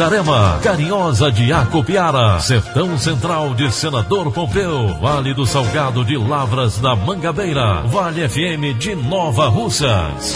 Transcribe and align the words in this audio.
Itarema, 0.00 0.58
Carinhosa 0.62 1.30
de 1.30 1.52
Acopiara, 1.52 2.40
Sertão 2.40 2.96
Central 2.96 3.52
de 3.54 3.70
Senador 3.70 4.32
Pompeu, 4.32 4.98
Vale 4.98 5.34
do 5.34 5.44
Salgado 5.44 6.02
de 6.06 6.16
Lavras 6.16 6.78
da 6.78 6.96
Mangabeira, 6.96 7.82
Vale 7.82 8.26
FM 8.26 8.78
de 8.78 8.94
Nova 8.94 9.48
Russas. 9.48 10.34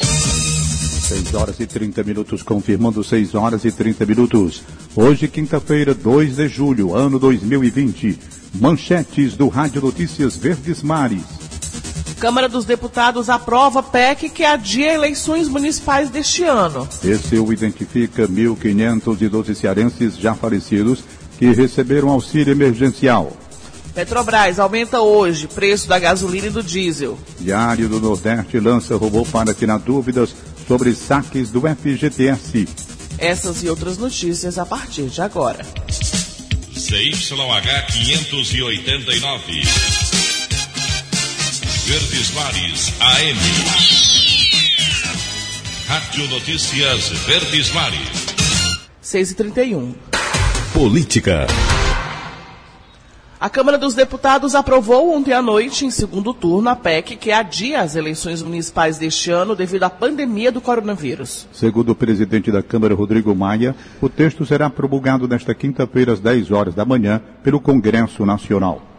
6 0.00 1.34
horas 1.34 1.60
e 1.60 1.66
30 1.68 2.02
minutos, 2.02 2.42
confirmando 2.42 3.04
6 3.04 3.36
horas 3.36 3.64
e 3.64 3.70
30 3.70 4.04
minutos. 4.04 4.64
Hoje, 4.96 5.28
quinta-feira, 5.28 5.94
2 5.94 6.34
de 6.34 6.48
julho, 6.48 6.92
ano 6.92 7.20
2020. 7.20 8.18
Manchetes 8.60 9.36
do 9.36 9.46
Rádio 9.46 9.80
Notícias 9.80 10.36
Verdes 10.36 10.82
Mares. 10.82 11.41
Câmara 12.22 12.48
dos 12.48 12.64
Deputados 12.64 13.28
aprova 13.28 13.82
PEC 13.82 14.28
que 14.28 14.44
adia 14.44 14.94
eleições 14.94 15.48
municipais 15.48 16.08
deste 16.08 16.44
ano. 16.44 16.88
Esse 17.02 17.36
o 17.36 17.52
identifica 17.52 18.28
1.512 18.28 19.56
cearenses 19.56 20.16
já 20.16 20.32
falecidos 20.32 21.02
que 21.36 21.46
receberam 21.46 22.10
auxílio 22.10 22.52
emergencial. 22.52 23.36
Petrobras 23.92 24.60
aumenta 24.60 25.00
hoje 25.00 25.48
preço 25.48 25.88
da 25.88 25.98
gasolina 25.98 26.46
e 26.46 26.50
do 26.50 26.62
diesel. 26.62 27.18
Diário 27.40 27.88
do 27.88 27.98
Nordeste 27.98 28.60
lança 28.60 28.96
robô 28.96 29.24
para 29.24 29.52
tirar 29.52 29.80
dúvidas 29.80 30.32
sobre 30.68 30.94
saques 30.94 31.50
do 31.50 31.62
FGTS. 31.62 32.68
Essas 33.18 33.64
e 33.64 33.68
outras 33.68 33.98
notícias 33.98 34.58
a 34.58 34.64
partir 34.64 35.06
de 35.06 35.20
agora. 35.20 35.66
CYH 36.70 37.86
589. 37.90 40.01
Verdes 41.92 42.32
Mares 42.34 42.94
AM. 43.02 43.38
Rádio 45.86 46.30
Notícias 46.30 47.10
Verdes 47.26 47.70
Mares. 47.74 48.34
6 49.02 49.32
e 49.32 49.34
31 49.34 49.94
Política. 50.72 51.46
A 53.38 53.50
Câmara 53.50 53.76
dos 53.76 53.92
Deputados 53.92 54.54
aprovou 54.54 55.14
ontem 55.14 55.34
à 55.34 55.42
noite, 55.42 55.84
em 55.84 55.90
segundo 55.90 56.32
turno, 56.32 56.70
a 56.70 56.74
PEC 56.74 57.16
que 57.16 57.30
adia 57.30 57.82
as 57.82 57.94
eleições 57.94 58.42
municipais 58.42 58.96
deste 58.96 59.30
ano 59.30 59.54
devido 59.54 59.82
à 59.82 59.90
pandemia 59.90 60.50
do 60.50 60.62
coronavírus. 60.62 61.46
Segundo 61.52 61.90
o 61.90 61.94
presidente 61.94 62.50
da 62.50 62.62
Câmara, 62.62 62.94
Rodrigo 62.94 63.34
Maia, 63.34 63.76
o 64.00 64.08
texto 64.08 64.46
será 64.46 64.70
promulgado 64.70 65.28
nesta 65.28 65.54
quinta-feira, 65.54 66.14
às 66.14 66.20
10 66.20 66.52
horas 66.52 66.74
da 66.74 66.86
manhã, 66.86 67.20
pelo 67.44 67.60
Congresso 67.60 68.24
Nacional. 68.24 68.91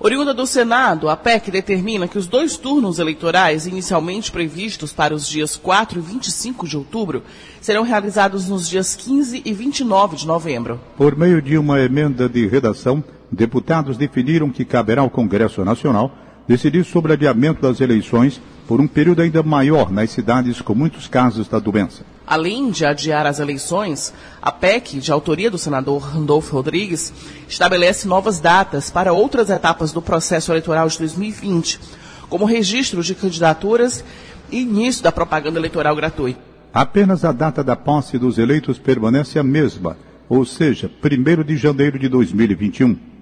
Oriunda 0.00 0.32
do 0.32 0.46
Senado, 0.46 1.08
a 1.08 1.16
PEC 1.16 1.50
determina 1.50 2.06
que 2.06 2.16
os 2.16 2.28
dois 2.28 2.56
turnos 2.56 3.00
eleitorais, 3.00 3.66
inicialmente 3.66 4.30
previstos 4.30 4.92
para 4.92 5.12
os 5.12 5.26
dias 5.26 5.56
4 5.56 5.98
e 5.98 6.02
25 6.02 6.68
de 6.68 6.76
outubro, 6.76 7.24
serão 7.60 7.82
realizados 7.82 8.48
nos 8.48 8.68
dias 8.68 8.94
15 8.94 9.42
e 9.44 9.52
29 9.52 10.16
de 10.16 10.24
novembro. 10.24 10.78
Por 10.96 11.16
meio 11.16 11.42
de 11.42 11.58
uma 11.58 11.80
emenda 11.80 12.28
de 12.28 12.46
redação, 12.46 13.02
deputados 13.28 13.96
definiram 13.96 14.50
que 14.50 14.64
caberá 14.64 15.02
ao 15.02 15.10
Congresso 15.10 15.64
Nacional 15.64 16.12
decidir 16.48 16.84
sobre 16.84 17.12
adiamento 17.12 17.60
das 17.60 17.80
eleições 17.80 18.40
por 18.66 18.80
um 18.80 18.88
período 18.88 19.20
ainda 19.20 19.42
maior 19.42 19.90
nas 19.90 20.10
cidades 20.10 20.60
com 20.62 20.74
muitos 20.74 21.06
casos 21.06 21.46
da 21.46 21.58
doença. 21.58 22.04
Além 22.26 22.70
de 22.70 22.84
adiar 22.84 23.26
as 23.26 23.38
eleições, 23.38 24.12
a 24.42 24.50
PEC, 24.50 24.98
de 24.98 25.12
autoria 25.12 25.50
do 25.50 25.56
senador 25.56 26.02
Randolfo 26.02 26.54
Rodrigues, 26.54 27.12
estabelece 27.48 28.08
novas 28.08 28.40
datas 28.40 28.90
para 28.90 29.12
outras 29.12 29.48
etapas 29.48 29.92
do 29.92 30.02
processo 30.02 30.52
eleitoral 30.52 30.88
de 30.88 30.98
2020, 30.98 31.80
como 32.28 32.44
registro 32.44 33.02
de 33.02 33.14
candidaturas 33.14 34.04
e 34.50 34.60
início 34.60 35.02
da 35.02 35.12
propaganda 35.12 35.58
eleitoral 35.58 35.96
gratuita. 35.96 36.40
Apenas 36.72 37.24
a 37.24 37.32
data 37.32 37.64
da 37.64 37.74
posse 37.74 38.18
dos 38.18 38.36
eleitos 38.36 38.78
permanece 38.78 39.38
a 39.38 39.42
mesma, 39.42 39.96
ou 40.28 40.44
seja, 40.44 40.90
1 41.02 41.42
de 41.42 41.56
janeiro 41.56 41.98
de 41.98 42.08
2021. 42.08 43.17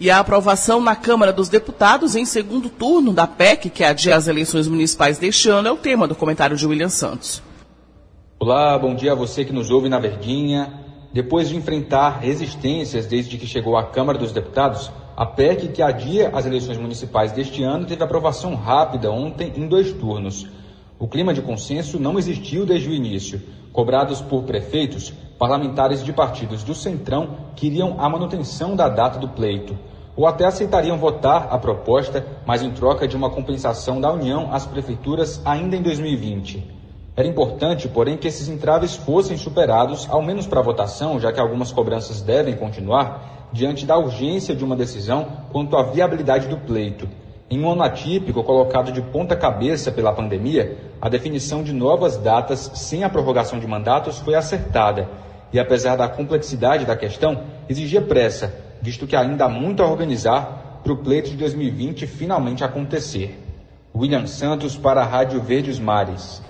E 0.00 0.12
a 0.12 0.20
aprovação 0.20 0.80
na 0.80 0.94
Câmara 0.94 1.32
dos 1.32 1.48
Deputados 1.48 2.14
em 2.14 2.24
segundo 2.24 2.68
turno 2.68 3.12
da 3.12 3.26
PEC, 3.26 3.68
que 3.68 3.82
adia 3.82 4.14
as 4.14 4.28
eleições 4.28 4.68
municipais 4.68 5.18
deste 5.18 5.48
ano, 5.48 5.66
é 5.66 5.72
o 5.72 5.76
tema 5.76 6.06
do 6.06 6.14
comentário 6.14 6.56
de 6.56 6.64
William 6.64 6.88
Santos. 6.88 7.42
Olá, 8.38 8.78
bom 8.78 8.94
dia 8.94 9.10
a 9.10 9.16
você 9.16 9.44
que 9.44 9.52
nos 9.52 9.72
ouve 9.72 9.88
na 9.88 9.98
Verdinha. 9.98 10.72
Depois 11.12 11.48
de 11.48 11.56
enfrentar 11.56 12.20
resistências 12.20 13.06
desde 13.06 13.36
que 13.36 13.46
chegou 13.46 13.76
à 13.76 13.86
Câmara 13.86 14.16
dos 14.16 14.30
Deputados, 14.30 14.88
a 15.16 15.26
PEC 15.26 15.66
que 15.72 15.82
adia 15.82 16.28
as 16.28 16.46
eleições 16.46 16.78
municipais 16.78 17.32
deste 17.32 17.64
ano 17.64 17.84
teve 17.84 18.04
aprovação 18.04 18.54
rápida 18.54 19.10
ontem 19.10 19.52
em 19.56 19.66
dois 19.66 19.92
turnos. 19.92 20.46
O 20.96 21.08
clima 21.08 21.34
de 21.34 21.42
consenso 21.42 21.98
não 21.98 22.16
existiu 22.16 22.64
desde 22.64 22.88
o 22.88 22.94
início. 22.94 23.42
Cobrados 23.72 24.20
por 24.20 24.44
prefeitos, 24.44 25.12
parlamentares 25.38 26.02
de 26.02 26.12
partidos 26.12 26.64
do 26.64 26.74
Centrão 26.74 27.36
queriam 27.54 27.94
a 27.98 28.08
manutenção 28.08 28.74
da 28.74 28.88
data 28.88 29.18
do 29.18 29.28
pleito, 29.28 29.78
ou 30.16 30.26
até 30.26 30.44
aceitariam 30.44 30.98
votar 30.98 31.46
a 31.50 31.58
proposta, 31.58 32.26
mas 32.44 32.60
em 32.60 32.72
troca 32.72 33.06
de 33.06 33.16
uma 33.16 33.30
compensação 33.30 34.00
da 34.00 34.12
União 34.12 34.52
às 34.52 34.66
prefeituras 34.66 35.40
ainda 35.44 35.76
em 35.76 35.82
2020. 35.82 36.76
Era 37.16 37.26
importante, 37.26 37.88
porém, 37.88 38.16
que 38.16 38.26
esses 38.26 38.48
entraves 38.48 38.96
fossem 38.96 39.36
superados, 39.36 40.08
ao 40.10 40.20
menos 40.20 40.46
para 40.46 40.60
a 40.60 40.62
votação, 40.62 41.20
já 41.20 41.32
que 41.32 41.40
algumas 41.40 41.70
cobranças 41.70 42.20
devem 42.20 42.56
continuar, 42.56 43.48
diante 43.52 43.86
da 43.86 43.96
urgência 43.96 44.54
de 44.54 44.64
uma 44.64 44.76
decisão 44.76 45.26
quanto 45.52 45.76
à 45.76 45.84
viabilidade 45.84 46.48
do 46.48 46.58
pleito. 46.58 47.08
Em 47.50 47.64
um 47.64 47.70
ano 47.70 47.82
atípico, 47.82 48.44
colocado 48.44 48.92
de 48.92 49.00
ponta 49.00 49.34
cabeça 49.34 49.90
pela 49.90 50.12
pandemia, 50.12 50.76
a 51.00 51.08
definição 51.08 51.62
de 51.62 51.72
novas 51.72 52.16
datas 52.16 52.70
sem 52.74 53.04
a 53.04 53.08
prorrogação 53.08 53.58
de 53.58 53.66
mandatos 53.66 54.18
foi 54.18 54.34
acertada. 54.34 55.08
E 55.52 55.58
apesar 55.58 55.96
da 55.96 56.08
complexidade 56.08 56.84
da 56.84 56.96
questão, 56.96 57.44
exigia 57.68 58.02
pressa, 58.02 58.54
visto 58.82 59.06
que 59.06 59.16
ainda 59.16 59.46
há 59.46 59.48
muito 59.48 59.82
a 59.82 59.90
organizar 59.90 60.80
para 60.82 60.92
o 60.92 60.96
pleito 60.96 61.30
de 61.30 61.36
2020 61.36 62.06
finalmente 62.06 62.62
acontecer. 62.62 63.38
William 63.94 64.26
Santos 64.26 64.76
para 64.76 65.00
a 65.00 65.04
Rádio 65.04 65.40
Verdes 65.40 65.78
Mares. 65.78 66.42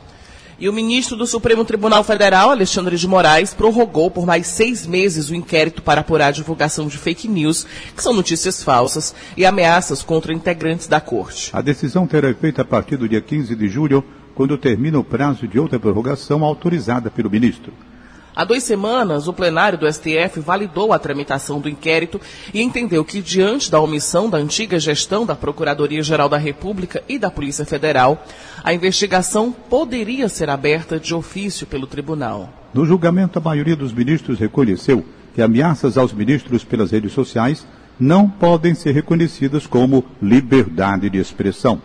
E 0.60 0.68
o 0.68 0.72
ministro 0.72 1.16
do 1.16 1.24
Supremo 1.24 1.64
Tribunal 1.64 2.02
Federal, 2.02 2.50
Alexandre 2.50 2.96
de 2.96 3.06
Moraes, 3.06 3.54
prorrogou 3.54 4.10
por 4.10 4.26
mais 4.26 4.48
seis 4.48 4.88
meses 4.88 5.30
o 5.30 5.34
inquérito 5.34 5.80
para 5.80 6.00
apurar 6.00 6.26
a 6.26 6.32
divulgação 6.32 6.88
de 6.88 6.98
fake 6.98 7.28
news, 7.28 7.64
que 7.94 8.02
são 8.02 8.12
notícias 8.12 8.60
falsas 8.64 9.14
e 9.36 9.46
ameaças 9.46 10.02
contra 10.02 10.32
integrantes 10.32 10.88
da 10.88 11.00
corte. 11.00 11.50
A 11.52 11.62
decisão 11.62 12.08
terá 12.08 12.28
efeito 12.28 12.60
a 12.60 12.64
partir 12.64 12.96
do 12.96 13.08
dia 13.08 13.20
15 13.20 13.54
de 13.54 13.68
julho, 13.68 14.04
quando 14.34 14.58
termina 14.58 14.98
o 14.98 15.04
prazo 15.04 15.46
de 15.46 15.60
outra 15.60 15.78
prorrogação 15.78 16.42
autorizada 16.42 17.08
pelo 17.08 17.30
ministro. 17.30 17.72
Há 18.38 18.44
duas 18.44 18.62
semanas, 18.62 19.26
o 19.26 19.32
plenário 19.32 19.76
do 19.76 19.92
STF 19.92 20.38
validou 20.38 20.92
a 20.92 20.98
tramitação 21.00 21.60
do 21.60 21.68
inquérito 21.68 22.20
e 22.54 22.62
entendeu 22.62 23.04
que, 23.04 23.20
diante 23.20 23.68
da 23.68 23.80
omissão 23.80 24.30
da 24.30 24.38
antiga 24.38 24.78
gestão 24.78 25.26
da 25.26 25.34
Procuradoria-Geral 25.34 26.28
da 26.28 26.36
República 26.36 27.02
e 27.08 27.18
da 27.18 27.32
Polícia 27.32 27.64
Federal, 27.64 28.24
a 28.62 28.72
investigação 28.72 29.50
poderia 29.50 30.28
ser 30.28 30.48
aberta 30.50 31.00
de 31.00 31.12
ofício 31.12 31.66
pelo 31.66 31.88
tribunal. 31.88 32.48
No 32.72 32.86
julgamento, 32.86 33.40
a 33.40 33.42
maioria 33.42 33.74
dos 33.74 33.92
ministros 33.92 34.38
reconheceu 34.38 35.04
que 35.34 35.42
ameaças 35.42 35.98
aos 35.98 36.12
ministros 36.12 36.62
pelas 36.62 36.92
redes 36.92 37.12
sociais 37.12 37.66
não 37.98 38.30
podem 38.30 38.72
ser 38.72 38.92
reconhecidas 38.92 39.66
como 39.66 40.04
liberdade 40.22 41.10
de 41.10 41.18
expressão. 41.18 41.82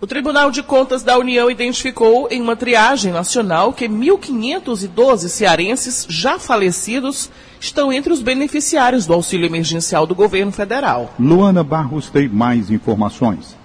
O 0.00 0.06
Tribunal 0.06 0.50
de 0.50 0.62
Contas 0.62 1.02
da 1.02 1.16
União 1.16 1.48
identificou 1.48 2.28
em 2.30 2.42
uma 2.42 2.56
triagem 2.56 3.12
nacional 3.12 3.72
que 3.72 3.88
1.512 3.88 5.28
cearenses 5.28 6.06
já 6.08 6.38
falecidos 6.38 7.30
estão 7.60 7.92
entre 7.92 8.12
os 8.12 8.20
beneficiários 8.20 9.06
do 9.06 9.14
auxílio 9.14 9.46
emergencial 9.46 10.04
do 10.04 10.14
governo 10.14 10.50
federal. 10.50 11.10
Luana 11.18 11.62
Barros 11.62 12.10
tem 12.10 12.28
mais 12.28 12.70
informações. 12.70 13.56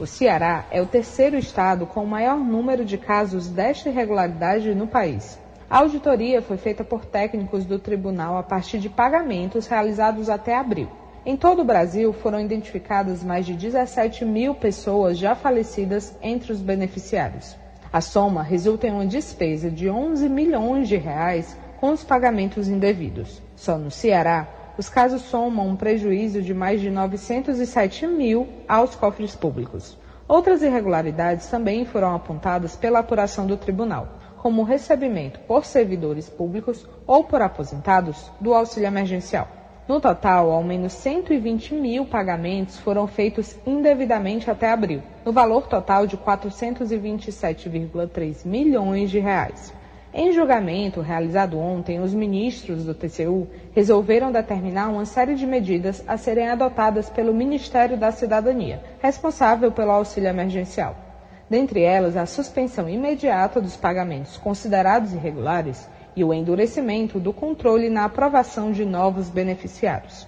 O 0.00 0.06
Ceará 0.06 0.64
é 0.70 0.80
o 0.80 0.86
terceiro 0.86 1.36
estado 1.36 1.84
com 1.84 2.02
o 2.02 2.08
maior 2.08 2.38
número 2.38 2.84
de 2.84 2.96
casos 2.96 3.48
desta 3.48 3.90
irregularidade 3.90 4.74
no 4.74 4.86
país. 4.86 5.38
A 5.68 5.78
auditoria 5.78 6.40
foi 6.40 6.56
feita 6.56 6.82
por 6.82 7.04
técnicos 7.04 7.66
do 7.66 7.78
tribunal 7.78 8.38
a 8.38 8.42
partir 8.42 8.78
de 8.78 8.88
pagamentos 8.88 9.66
realizados 9.66 10.30
até 10.30 10.56
abril. 10.56 10.88
Em 11.28 11.36
todo 11.36 11.60
o 11.60 11.64
Brasil, 11.64 12.10
foram 12.10 12.40
identificadas 12.40 13.22
mais 13.22 13.44
de 13.44 13.52
17 13.52 14.24
mil 14.24 14.54
pessoas 14.54 15.18
já 15.18 15.34
falecidas 15.34 16.16
entre 16.22 16.50
os 16.50 16.62
beneficiários. 16.62 17.54
A 17.92 18.00
soma 18.00 18.42
resulta 18.42 18.86
em 18.86 18.92
uma 18.92 19.04
despesa 19.04 19.70
de 19.70 19.90
11 19.90 20.26
milhões 20.26 20.88
de 20.88 20.96
reais 20.96 21.54
com 21.78 21.90
os 21.90 22.02
pagamentos 22.02 22.66
indevidos. 22.66 23.42
Só 23.54 23.76
no 23.76 23.90
Ceará, 23.90 24.48
os 24.78 24.88
casos 24.88 25.20
somam 25.20 25.68
um 25.68 25.76
prejuízo 25.76 26.40
de 26.40 26.54
mais 26.54 26.80
de 26.80 26.88
907 26.88 28.06
mil 28.06 28.48
aos 28.66 28.94
cofres 28.94 29.36
públicos. 29.36 29.98
Outras 30.26 30.62
irregularidades 30.62 31.46
também 31.48 31.84
foram 31.84 32.14
apontadas 32.14 32.74
pela 32.74 33.00
apuração 33.00 33.46
do 33.46 33.58
tribunal 33.58 34.16
como 34.38 34.62
recebimento 34.62 35.40
por 35.40 35.66
servidores 35.66 36.26
públicos 36.26 36.86
ou 37.06 37.22
por 37.24 37.42
aposentados 37.42 38.30
do 38.40 38.54
auxílio 38.54 38.86
emergencial. 38.86 39.57
No 39.88 39.98
total, 40.00 40.50
ao 40.50 40.62
menos 40.62 40.92
120 40.92 41.72
mil 41.72 42.04
pagamentos 42.04 42.78
foram 42.78 43.06
feitos 43.06 43.56
indevidamente 43.66 44.50
até 44.50 44.70
abril, 44.70 45.00
no 45.24 45.32
valor 45.32 45.66
total 45.66 46.06
de 46.06 46.18
427,3 46.18 48.44
milhões 48.44 49.10
de 49.10 49.18
reais. 49.18 49.72
Em 50.12 50.30
julgamento 50.30 51.00
realizado 51.00 51.58
ontem, 51.58 52.00
os 52.00 52.12
ministros 52.12 52.84
do 52.84 52.92
TCU 52.92 53.48
resolveram 53.74 54.30
determinar 54.30 54.90
uma 54.90 55.06
série 55.06 55.34
de 55.34 55.46
medidas 55.46 56.04
a 56.06 56.18
serem 56.18 56.50
adotadas 56.50 57.08
pelo 57.08 57.32
Ministério 57.32 57.96
da 57.96 58.12
Cidadania, 58.12 58.82
responsável 59.00 59.72
pelo 59.72 59.92
auxílio 59.92 60.28
emergencial 60.28 61.08
dentre 61.50 61.82
elas 61.82 62.16
a 62.16 62.26
suspensão 62.26 62.88
imediata 62.88 63.60
dos 63.60 63.76
pagamentos 63.76 64.36
considerados 64.36 65.14
irregulares 65.14 65.88
e 66.18 66.24
o 66.24 66.34
endurecimento 66.34 67.20
do 67.20 67.32
controle 67.32 67.88
na 67.88 68.04
aprovação 68.04 68.72
de 68.72 68.84
novos 68.84 69.28
beneficiários. 69.28 70.26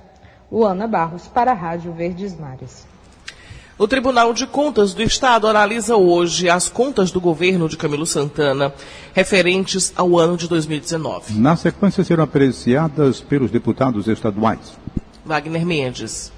Luana 0.50 0.86
Barros, 0.86 1.26
para 1.26 1.50
a 1.50 1.54
Rádio 1.54 1.92
Verdes 1.92 2.38
Mares. 2.38 2.86
O 3.76 3.88
Tribunal 3.88 4.32
de 4.32 4.46
Contas 4.46 4.94
do 4.94 5.02
Estado 5.02 5.48
analisa 5.48 5.96
hoje 5.96 6.48
as 6.48 6.68
contas 6.68 7.10
do 7.10 7.20
governo 7.20 7.68
de 7.68 7.76
Camilo 7.76 8.06
Santana 8.06 8.72
referentes 9.12 9.92
ao 9.96 10.16
ano 10.16 10.36
de 10.36 10.46
2019. 10.46 11.34
Na 11.40 11.56
sequência 11.56 12.04
serão 12.04 12.22
apreciadas 12.22 13.20
pelos 13.20 13.50
deputados 13.50 14.06
estaduais. 14.06 14.78
Wagner 15.24 15.66
Mendes. 15.66 16.30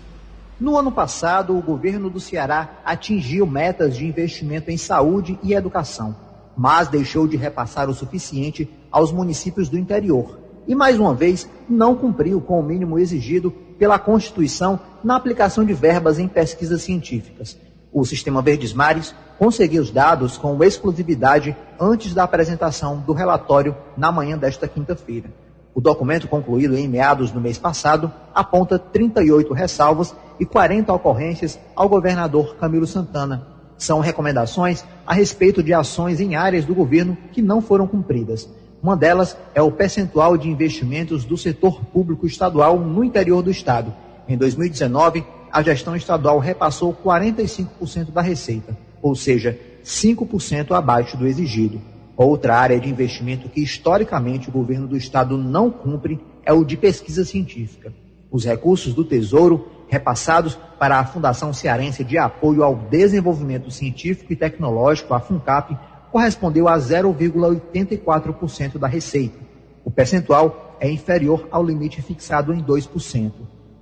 No 0.58 0.78
ano 0.78 0.92
passado, 0.92 1.54
o 1.54 1.60
governo 1.60 2.08
do 2.08 2.20
Ceará 2.20 2.80
atingiu 2.86 3.46
metas 3.46 3.96
de 3.96 4.06
investimento 4.06 4.70
em 4.70 4.78
saúde 4.78 5.38
e 5.42 5.52
educação, 5.52 6.16
mas 6.56 6.88
deixou 6.88 7.26
de 7.26 7.36
repassar 7.36 7.88
o 7.88 7.94
suficiente 7.94 8.68
aos 8.90 9.12
municípios 9.12 9.68
do 9.68 9.78
interior. 9.78 10.38
E, 10.66 10.74
mais 10.74 10.98
uma 10.98 11.14
vez, 11.14 11.48
não 11.68 11.94
cumpriu 11.94 12.40
com 12.40 12.60
o 12.60 12.62
mínimo 12.62 12.98
exigido 12.98 13.50
pela 13.78 13.98
Constituição 13.98 14.78
na 15.02 15.16
aplicação 15.16 15.64
de 15.64 15.74
verbas 15.74 16.18
em 16.18 16.28
pesquisas 16.28 16.82
científicas. 16.82 17.56
O 17.92 18.04
Sistema 18.04 18.40
Verdes 18.40 18.72
Mares 18.72 19.14
conseguiu 19.38 19.82
os 19.82 19.90
dados 19.90 20.38
com 20.38 20.62
exclusividade 20.62 21.56
antes 21.80 22.14
da 22.14 22.22
apresentação 22.22 22.98
do 23.00 23.12
relatório 23.12 23.76
na 23.96 24.12
manhã 24.12 24.38
desta 24.38 24.68
quinta-feira. 24.68 25.30
O 25.74 25.80
documento 25.80 26.28
concluído 26.28 26.76
em 26.76 26.86
meados 26.86 27.30
do 27.30 27.40
mês 27.40 27.58
passado 27.58 28.12
aponta 28.34 28.78
38 28.78 29.52
ressalvas 29.52 30.14
e 30.38 30.46
40 30.46 30.92
ocorrências 30.92 31.58
ao 31.74 31.88
governador 31.88 32.56
Camilo 32.56 32.86
Santana. 32.86 33.51
São 33.82 33.98
recomendações 33.98 34.84
a 35.04 35.12
respeito 35.12 35.60
de 35.60 35.74
ações 35.74 36.20
em 36.20 36.36
áreas 36.36 36.64
do 36.64 36.72
governo 36.72 37.18
que 37.32 37.42
não 37.42 37.60
foram 37.60 37.84
cumpridas. 37.84 38.48
Uma 38.80 38.96
delas 38.96 39.36
é 39.56 39.60
o 39.60 39.72
percentual 39.72 40.38
de 40.38 40.48
investimentos 40.48 41.24
do 41.24 41.36
setor 41.36 41.84
público 41.86 42.24
estadual 42.24 42.78
no 42.78 43.02
interior 43.02 43.42
do 43.42 43.50
estado. 43.50 43.92
Em 44.28 44.38
2019, 44.38 45.26
a 45.50 45.62
gestão 45.62 45.96
estadual 45.96 46.38
repassou 46.38 46.94
45% 46.94 48.12
da 48.12 48.20
receita, 48.20 48.78
ou 49.02 49.16
seja, 49.16 49.58
5% 49.84 50.70
abaixo 50.76 51.16
do 51.16 51.26
exigido. 51.26 51.82
Outra 52.16 52.56
área 52.56 52.78
de 52.78 52.88
investimento 52.88 53.48
que 53.48 53.64
historicamente 53.64 54.48
o 54.48 54.52
governo 54.52 54.86
do 54.86 54.96
estado 54.96 55.36
não 55.36 55.68
cumpre 55.68 56.20
é 56.44 56.52
o 56.52 56.64
de 56.64 56.76
pesquisa 56.76 57.24
científica. 57.24 57.92
Os 58.30 58.44
recursos 58.44 58.94
do 58.94 59.04
Tesouro 59.04 59.71
repassados 59.92 60.58
para 60.78 60.98
a 60.98 61.04
Fundação 61.04 61.52
Cearense 61.52 62.02
de 62.02 62.16
Apoio 62.16 62.64
ao 62.64 62.74
Desenvolvimento 62.74 63.70
Científico 63.70 64.32
e 64.32 64.36
Tecnológico, 64.36 65.12
a 65.12 65.20
FUNCAP, 65.20 65.76
correspondeu 66.10 66.66
a 66.66 66.78
0,84% 66.78 68.78
da 68.78 68.86
receita. 68.86 69.38
O 69.84 69.90
percentual 69.90 70.78
é 70.80 70.90
inferior 70.90 71.46
ao 71.50 71.62
limite 71.62 72.00
fixado 72.00 72.54
em 72.54 72.64
2%. 72.64 73.32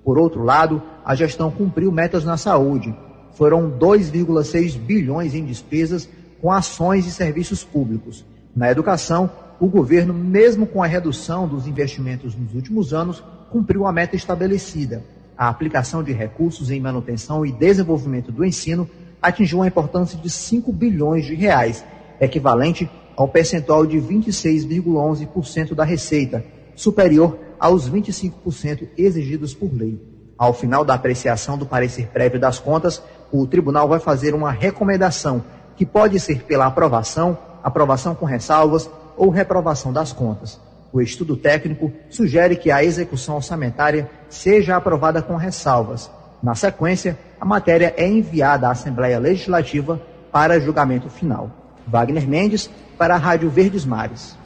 Por 0.04 0.18
outro 0.18 0.42
lado, 0.42 0.82
a 1.04 1.14
gestão 1.14 1.48
cumpriu 1.48 1.92
metas 1.92 2.24
na 2.24 2.36
saúde. 2.36 2.92
Foram 3.34 3.70
2,6 3.70 4.76
bilhões 4.76 5.32
em 5.32 5.44
despesas 5.44 6.08
com 6.42 6.50
ações 6.50 7.06
e 7.06 7.12
serviços 7.12 7.62
públicos. 7.62 8.26
Na 8.56 8.68
educação, 8.68 9.30
o 9.60 9.68
governo, 9.68 10.12
mesmo 10.12 10.66
com 10.66 10.82
a 10.82 10.88
redução 10.88 11.46
dos 11.46 11.68
investimentos 11.68 12.34
nos 12.34 12.52
últimos 12.52 12.92
anos, 12.92 13.22
cumpriu 13.48 13.86
a 13.86 13.92
meta 13.92 14.16
estabelecida. 14.16 15.04
A 15.40 15.48
aplicação 15.48 16.02
de 16.02 16.12
recursos 16.12 16.70
em 16.70 16.78
manutenção 16.78 17.46
e 17.46 17.50
desenvolvimento 17.50 18.30
do 18.30 18.44
ensino 18.44 18.86
atingiu 19.22 19.60
uma 19.60 19.66
importância 19.66 20.18
de 20.18 20.28
5 20.28 20.70
bilhões 20.70 21.24
de 21.24 21.34
reais, 21.34 21.82
equivalente 22.20 22.90
ao 23.16 23.26
percentual 23.26 23.86
de 23.86 23.96
26,11% 23.96 25.74
da 25.74 25.82
receita, 25.82 26.44
superior 26.76 27.38
aos 27.58 27.90
25% 27.90 28.88
exigidos 28.98 29.54
por 29.54 29.72
lei. 29.72 29.98
Ao 30.36 30.52
final 30.52 30.84
da 30.84 30.92
apreciação 30.92 31.56
do 31.56 31.64
parecer 31.64 32.08
prévio 32.08 32.38
das 32.38 32.58
contas, 32.58 33.02
o 33.32 33.46
tribunal 33.46 33.88
vai 33.88 33.98
fazer 33.98 34.34
uma 34.34 34.50
recomendação 34.50 35.42
que 35.74 35.86
pode 35.86 36.20
ser 36.20 36.42
pela 36.42 36.66
aprovação, 36.66 37.38
aprovação 37.62 38.14
com 38.14 38.26
ressalvas 38.26 38.90
ou 39.16 39.30
reprovação 39.30 39.90
das 39.90 40.12
contas. 40.12 40.60
O 40.92 41.00
estudo 41.00 41.36
técnico 41.36 41.92
sugere 42.08 42.56
que 42.56 42.70
a 42.70 42.82
execução 42.82 43.36
orçamentária 43.36 44.10
seja 44.28 44.76
aprovada 44.76 45.22
com 45.22 45.36
ressalvas. 45.36 46.10
Na 46.42 46.54
sequência, 46.54 47.18
a 47.40 47.44
matéria 47.44 47.94
é 47.96 48.08
enviada 48.08 48.66
à 48.66 48.72
Assembleia 48.72 49.18
Legislativa 49.18 50.00
para 50.32 50.60
julgamento 50.60 51.08
final. 51.08 51.50
Wagner 51.86 52.26
Mendes, 52.28 52.70
para 52.96 53.14
a 53.14 53.18
Rádio 53.18 53.50
Verdes 53.50 53.84
Mares. 53.84 54.36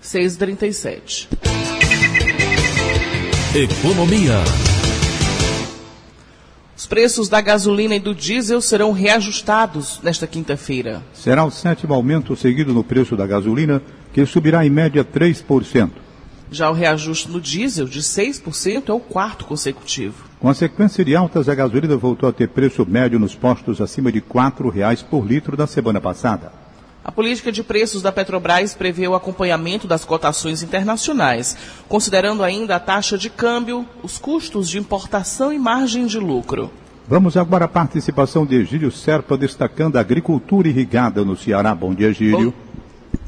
637. 0.00 1.28
Economia. 3.54 4.79
Os 6.90 6.92
preços 6.92 7.28
da 7.28 7.40
gasolina 7.40 7.94
e 7.94 8.00
do 8.00 8.12
diesel 8.12 8.60
serão 8.60 8.90
reajustados 8.90 10.00
nesta 10.02 10.26
quinta-feira. 10.26 11.00
Será 11.14 11.44
o 11.44 11.50
sétimo 11.50 11.94
aumento 11.94 12.34
seguido 12.34 12.74
no 12.74 12.82
preço 12.82 13.16
da 13.16 13.28
gasolina, 13.28 13.80
que 14.12 14.26
subirá 14.26 14.66
em 14.66 14.70
média 14.70 15.04
3%. 15.04 15.92
Já 16.50 16.68
o 16.68 16.72
reajuste 16.72 17.30
no 17.30 17.40
diesel 17.40 17.86
de 17.86 18.00
6% 18.00 18.88
é 18.88 18.92
o 18.92 18.98
quarto 18.98 19.44
consecutivo. 19.44 20.24
Com 20.40 20.48
a 20.48 20.52
sequência 20.52 21.04
de 21.04 21.14
altas, 21.14 21.48
a 21.48 21.54
gasolina 21.54 21.96
voltou 21.96 22.28
a 22.28 22.32
ter 22.32 22.48
preço 22.48 22.84
médio 22.84 23.20
nos 23.20 23.36
postos 23.36 23.80
acima 23.80 24.10
de 24.10 24.18
R$ 24.18 24.24
4,00 24.28 25.04
por 25.04 25.24
litro 25.24 25.56
da 25.56 25.68
semana 25.68 26.00
passada. 26.00 26.50
A 27.04 27.12
política 27.12 27.52
de 27.52 27.62
preços 27.62 28.02
da 28.02 28.10
Petrobras 28.10 28.74
prevê 28.74 29.06
o 29.06 29.14
acompanhamento 29.14 29.86
das 29.86 30.04
cotações 30.04 30.60
internacionais, 30.60 31.56
considerando 31.88 32.42
ainda 32.42 32.74
a 32.74 32.80
taxa 32.80 33.16
de 33.16 33.30
câmbio, 33.30 33.86
os 34.02 34.18
custos 34.18 34.68
de 34.68 34.78
importação 34.78 35.52
e 35.52 35.58
margem 35.58 36.04
de 36.06 36.18
lucro. 36.18 36.70
Vamos 37.10 37.36
agora 37.36 37.64
à 37.64 37.68
participação 37.68 38.46
de 38.46 38.54
Egílio 38.54 38.92
Serpa, 38.92 39.36
destacando 39.36 39.96
a 39.96 40.00
agricultura 40.00 40.68
irrigada 40.68 41.24
no 41.24 41.36
Ceará. 41.36 41.74
Bom 41.74 41.92
dia, 41.92 42.06
Egílio. 42.06 42.54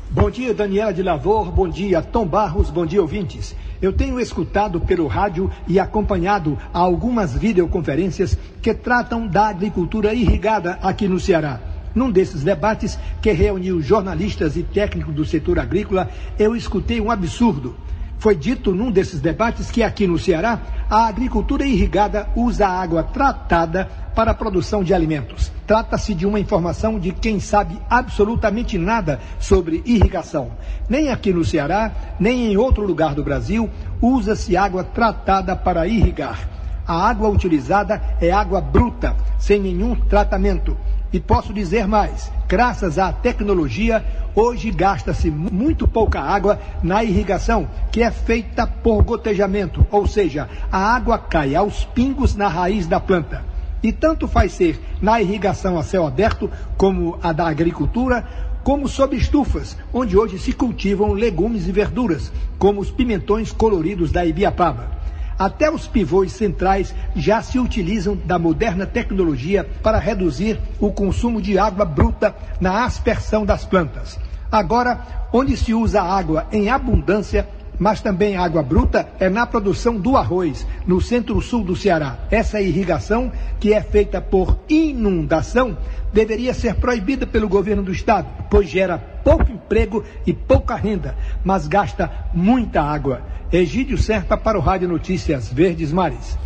Bom, 0.09 0.23
bom 0.23 0.31
dia, 0.31 0.55
Daniela 0.55 0.95
de 0.95 1.03
Lavor. 1.03 1.51
Bom 1.51 1.69
dia, 1.69 2.01
Tom 2.01 2.25
Barros. 2.25 2.71
Bom 2.71 2.87
dia, 2.87 3.03
ouvintes. 3.03 3.57
Eu 3.83 3.93
tenho 3.93 4.21
escutado 4.21 4.79
pelo 4.79 5.09
rádio 5.09 5.51
e 5.67 5.81
acompanhado 5.81 6.57
algumas 6.73 7.33
videoconferências 7.33 8.39
que 8.63 8.73
tratam 8.73 9.27
da 9.27 9.49
agricultura 9.49 10.15
irrigada 10.15 10.79
aqui 10.81 11.09
no 11.09 11.19
Ceará. 11.19 11.59
Num 11.93 12.09
desses 12.09 12.45
debates, 12.45 12.97
que 13.21 13.33
reuniu 13.33 13.83
jornalistas 13.83 14.57
e 14.57 14.63
técnicos 14.63 15.13
do 15.13 15.25
setor 15.25 15.59
agrícola, 15.59 16.09
eu 16.39 16.55
escutei 16.55 17.01
um 17.01 17.11
absurdo. 17.11 17.75
Foi 18.23 18.37
dito 18.37 18.73
num 18.73 18.89
desses 18.89 19.21
debates 19.21 19.69
que 19.69 19.83
aqui 19.83 20.07
no 20.07 20.17
Ceará, 20.17 20.61
a 20.89 21.09
agricultura 21.09 21.67
irrigada 21.67 22.29
usa 22.37 22.69
água 22.69 23.03
tratada 23.03 23.87
para 24.15 24.31
a 24.31 24.35
produção 24.35 24.85
de 24.85 24.95
alimentos. 24.95 25.51
Trata-se 25.67 26.15
de 26.15 26.25
uma 26.25 26.39
informação 26.39 27.01
de 27.01 27.11
quem 27.11 27.41
sabe 27.41 27.77
absolutamente 27.91 28.79
nada 28.79 29.19
sobre 29.41 29.83
irrigação. 29.85 30.53
Nem 30.89 31.11
aqui 31.11 31.33
no 31.33 31.45
Ceará, 31.45 31.91
nem 32.21 32.53
em 32.53 32.57
outro 32.57 32.87
lugar 32.87 33.13
do 33.13 33.25
Brasil, 33.25 33.69
usa-se 34.01 34.57
água 34.57 34.85
tratada 34.85 35.57
para 35.57 35.89
irrigar. 35.89 36.49
A 36.87 37.09
água 37.09 37.29
utilizada 37.29 38.01
é 38.21 38.31
água 38.31 38.61
bruta, 38.61 39.17
sem 39.37 39.59
nenhum 39.59 39.97
tratamento 39.97 40.77
E 41.13 41.21
posso 41.21 41.53
dizer 41.53 41.87
mais: 41.87 42.33
graças 42.49 42.99
à 42.99 43.13
tecnologia, 43.13 44.05
hoje 44.35 44.71
gasta-se 44.71 45.31
muito 45.31 45.87
pouca 45.87 46.21
água 46.21 46.59
na 46.83 47.05
irrigação, 47.05 47.69
que 47.91 48.03
é 48.03 48.11
feita 48.11 48.67
por 48.67 49.03
gotejamento, 49.03 49.87
ou 49.91 50.07
seja, 50.07 50.49
a 50.71 50.79
água 50.95 51.19
cai 51.19 51.55
aos 51.55 51.85
pingos 51.85 52.35
na 52.35 52.49
raiz 52.49 52.87
da 52.87 52.99
planta. 52.99 53.45
E 53.83 53.93
tanto 53.93 54.29
faz 54.29 54.53
ser 54.53 54.81
na 55.03 55.21
irrigação 55.21 55.77
a 55.77 55.83
céu 55.83 56.07
aberto, 56.07 56.51
como 56.77 57.19
a 57.23 57.33
da 57.33 57.49
agricultura, 57.49 58.25
como 58.63 58.89
sob 58.89 59.17
estufas, 59.17 59.77
onde 59.93 60.17
hoje 60.17 60.39
se 60.39 60.53
cultivam 60.53 61.13
legumes 61.13 61.67
e 61.67 61.73
verduras, 61.73 62.33
como 62.59 62.81
os 62.81 62.91
pimentões 62.91 63.51
coloridos 63.51 64.13
da 64.13 64.25
Ibiapaba. 64.25 65.02
Até 65.39 65.71
os 65.71 65.87
pivôs 65.87 66.33
centrais 66.33 66.95
já 67.15 67.43
se 67.43 67.59
utilizam 67.59 68.17
da 68.17 68.39
moderna 68.39 68.87
tecnologia 68.87 69.65
para 69.83 69.99
reduzir 69.99 70.61
o 70.79 70.93
consumo 70.93 71.41
de 71.41 71.59
água 71.59 71.85
bruta 71.85 72.35
na 72.61 72.85
aspersão 72.85 73.45
das 73.45 73.65
plantas. 73.65 74.19
Agora, 74.51 75.01
onde 75.33 75.57
se 75.57 75.73
usa 75.73 76.03
água 76.03 76.47
em 76.53 76.69
abundância, 76.69 77.49
mas 77.83 78.01
também 78.01 78.37
água 78.37 78.63
bruta, 78.63 79.09
é 79.19 79.29
na 79.29 79.45
produção 79.45 79.97
do 79.97 80.17
arroz, 80.17 80.65
no 80.87 81.01
centro-sul 81.01 81.65
do 81.65 81.75
Ceará. 81.75 82.17
Essa 82.31 82.61
irrigação, 82.61 83.33
que 83.59 83.75
é 83.75 83.83
feita 83.83 84.21
por 84.21 84.57
inundação, 84.69 85.77
deveria 86.13 86.55
ser 86.55 86.77
proibida 86.77 87.27
pelo 87.27 87.49
governo 87.49 87.83
do 87.83 87.91
estado, 87.91 88.29
pois 88.49 88.69
gera 88.69 88.99
pouco 89.25 89.51
emprego 89.51 90.05
e 90.25 90.33
pouca 90.33 90.77
renda, 90.77 91.17
mas 91.43 91.67
gasta 91.67 92.09
muita 92.33 92.81
água. 92.81 93.23
Egídio 93.51 93.99
Serpa 93.99 94.37
para 94.37 94.57
o 94.57 94.63
Rádio 94.63 94.87
Notícias 94.89 95.53
Verdes 95.53 95.91
Mares. 95.91 96.39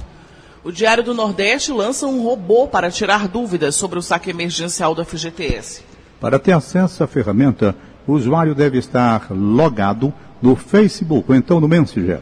O 0.64 0.72
Diário 0.72 1.04
do 1.04 1.12
Nordeste 1.12 1.70
lança 1.70 2.06
um 2.06 2.22
robô 2.22 2.66
para 2.66 2.90
tirar 2.90 3.28
dúvidas 3.28 3.74
sobre 3.74 3.98
o 3.98 4.02
saque 4.02 4.30
emergencial 4.30 4.94
do 4.94 5.04
FGTS. 5.04 5.82
Para 6.18 6.38
ter 6.38 6.52
acesso 6.52 7.04
à 7.04 7.06
ferramenta, 7.06 7.76
o 8.06 8.14
usuário 8.14 8.54
deve 8.54 8.78
estar 8.78 9.26
logado 9.30 10.14
no 10.46 10.54
Facebook 10.54 11.24
ou 11.28 11.34
então 11.34 11.60
no 11.60 11.66
Messenger. 11.66 12.20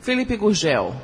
Felipe 0.00 0.38
Gurgel. 0.38 0.94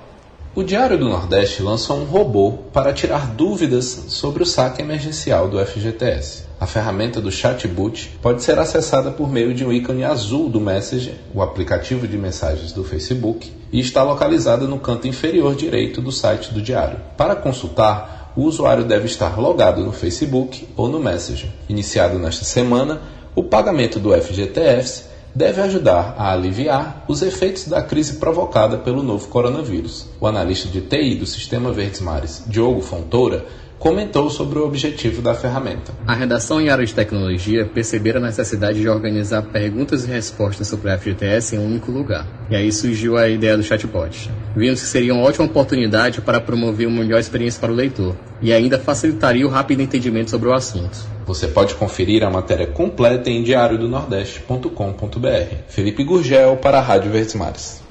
O 0.55 0.63
Diário 0.63 0.97
do 0.97 1.07
Nordeste 1.07 1.63
lança 1.63 1.93
um 1.93 2.05
robô 2.05 2.53
para 2.73 2.95
tirar 2.95 3.27
dúvidas 3.27 4.07
sobre 4.09 4.43
o 4.43 4.47
saque 4.47 4.81
emergencial 4.81 5.47
do 5.47 5.65
FGTS. 5.65 6.49
A 6.59 6.67
ferramenta 6.67 7.21
do 7.21 7.31
chatbot 7.31 8.19
pode 8.23 8.43
ser 8.43 8.59
acessada 8.59 9.11
por 9.11 9.31
meio 9.31 9.53
de 9.53 9.63
um 9.63 9.71
ícone 9.71 10.05
azul 10.05 10.49
do 10.49 10.59
Messenger, 10.59 11.17
o 11.35 11.43
aplicativo 11.43 12.09
de 12.09 12.17
mensagens 12.17 12.73
do 12.73 12.83
Facebook, 12.83 13.53
e 13.71 13.79
está 13.79 14.03
localizada 14.03 14.67
no 14.67 14.81
canto 14.81 15.07
inferior 15.07 15.55
direito 15.55 16.01
do 16.01 16.11
site 16.11 16.53
do 16.53 16.63
diário. 16.63 16.99
Para 17.15 17.37
consultar, 17.37 18.33
o 18.35 18.43
usuário 18.43 18.85
deve 18.85 19.05
estar 19.05 19.39
logado 19.39 19.85
no 19.85 19.93
Facebook 19.93 20.67
ou 20.75 20.89
no 20.89 20.99
Messenger. 20.99 21.51
Iniciado 21.69 22.19
nesta 22.19 22.45
semana, 22.45 23.03
o 23.35 23.45
pagamento 23.45 24.01
do 24.01 24.19
FGTS 24.19 25.08
deve 25.35 25.61
ajudar 25.61 26.15
a 26.19 26.33
aliviar 26.33 27.05
os 27.09 27.23
efeitos 27.23 27.67
da 27.67 27.83
crise 27.83 28.15
provocada 28.15 28.79
pelo 28.79 29.03
novo 29.03 29.29
coronavírus. 29.29 30.07
O 30.21 30.27
analista 30.27 30.69
de 30.69 30.81
TI 30.81 31.15
do 31.15 31.27
Sistema 31.27 31.73
Verdes 31.73 32.01
Mares, 32.01 32.43
Diogo 32.47 32.81
Fontoura, 32.81 33.47
comentou 33.79 34.29
sobre 34.29 34.59
o 34.59 34.65
objetivo 34.65 35.23
da 35.23 35.35
ferramenta. 35.35 35.93
A 36.07 36.15
redação 36.15 36.61
em 36.61 36.69
área 36.69 36.85
de 36.85 36.95
tecnologia 36.95 37.65
perceberam 37.65 38.21
a 38.21 38.27
necessidade 38.27 38.81
de 38.81 38.89
organizar 38.89 39.43
perguntas 39.43 40.05
e 40.05 40.09
respostas 40.09 40.67
sobre 40.67 40.91
a 40.91 40.99
FGTS 40.99 41.55
em 41.55 41.59
um 41.59 41.67
único 41.67 41.93
lugar. 41.93 42.27
E 42.51 42.57
aí 42.57 42.73
surgiu 42.73 43.17
a 43.17 43.29
ideia 43.29 43.57
do 43.57 43.63
chatbot. 43.63 44.31
Vimos 44.57 44.81
que 44.81 44.87
seria 44.87 45.15
uma 45.15 45.23
ótima 45.23 45.47
oportunidade 45.47 46.21
para 46.21 46.41
promover 46.41 46.89
uma 46.89 47.03
melhor 47.03 47.21
experiência 47.21 47.61
para 47.61 47.73
o 47.73 47.77
leitor 47.77 48.17
e 48.43 48.53
ainda 48.53 48.79
facilitaria 48.79 49.47
o 49.47 49.51
rápido 49.51 49.83
entendimento 49.83 50.31
sobre 50.31 50.49
o 50.49 50.53
assunto. 50.53 50.99
Você 51.27 51.47
pode 51.47 51.75
conferir 51.75 52.25
a 52.25 52.31
matéria 52.31 52.67
completa 52.67 53.31
em 53.31 53.43
diariodonordeste.com.br. 53.43 55.55
Felipe 55.69 56.03
Gurgel 56.03 56.57
para 56.57 56.79
a 56.79 56.83
Rádio 56.83 57.13
Verdes 57.13 57.35
Mares. 57.35 57.88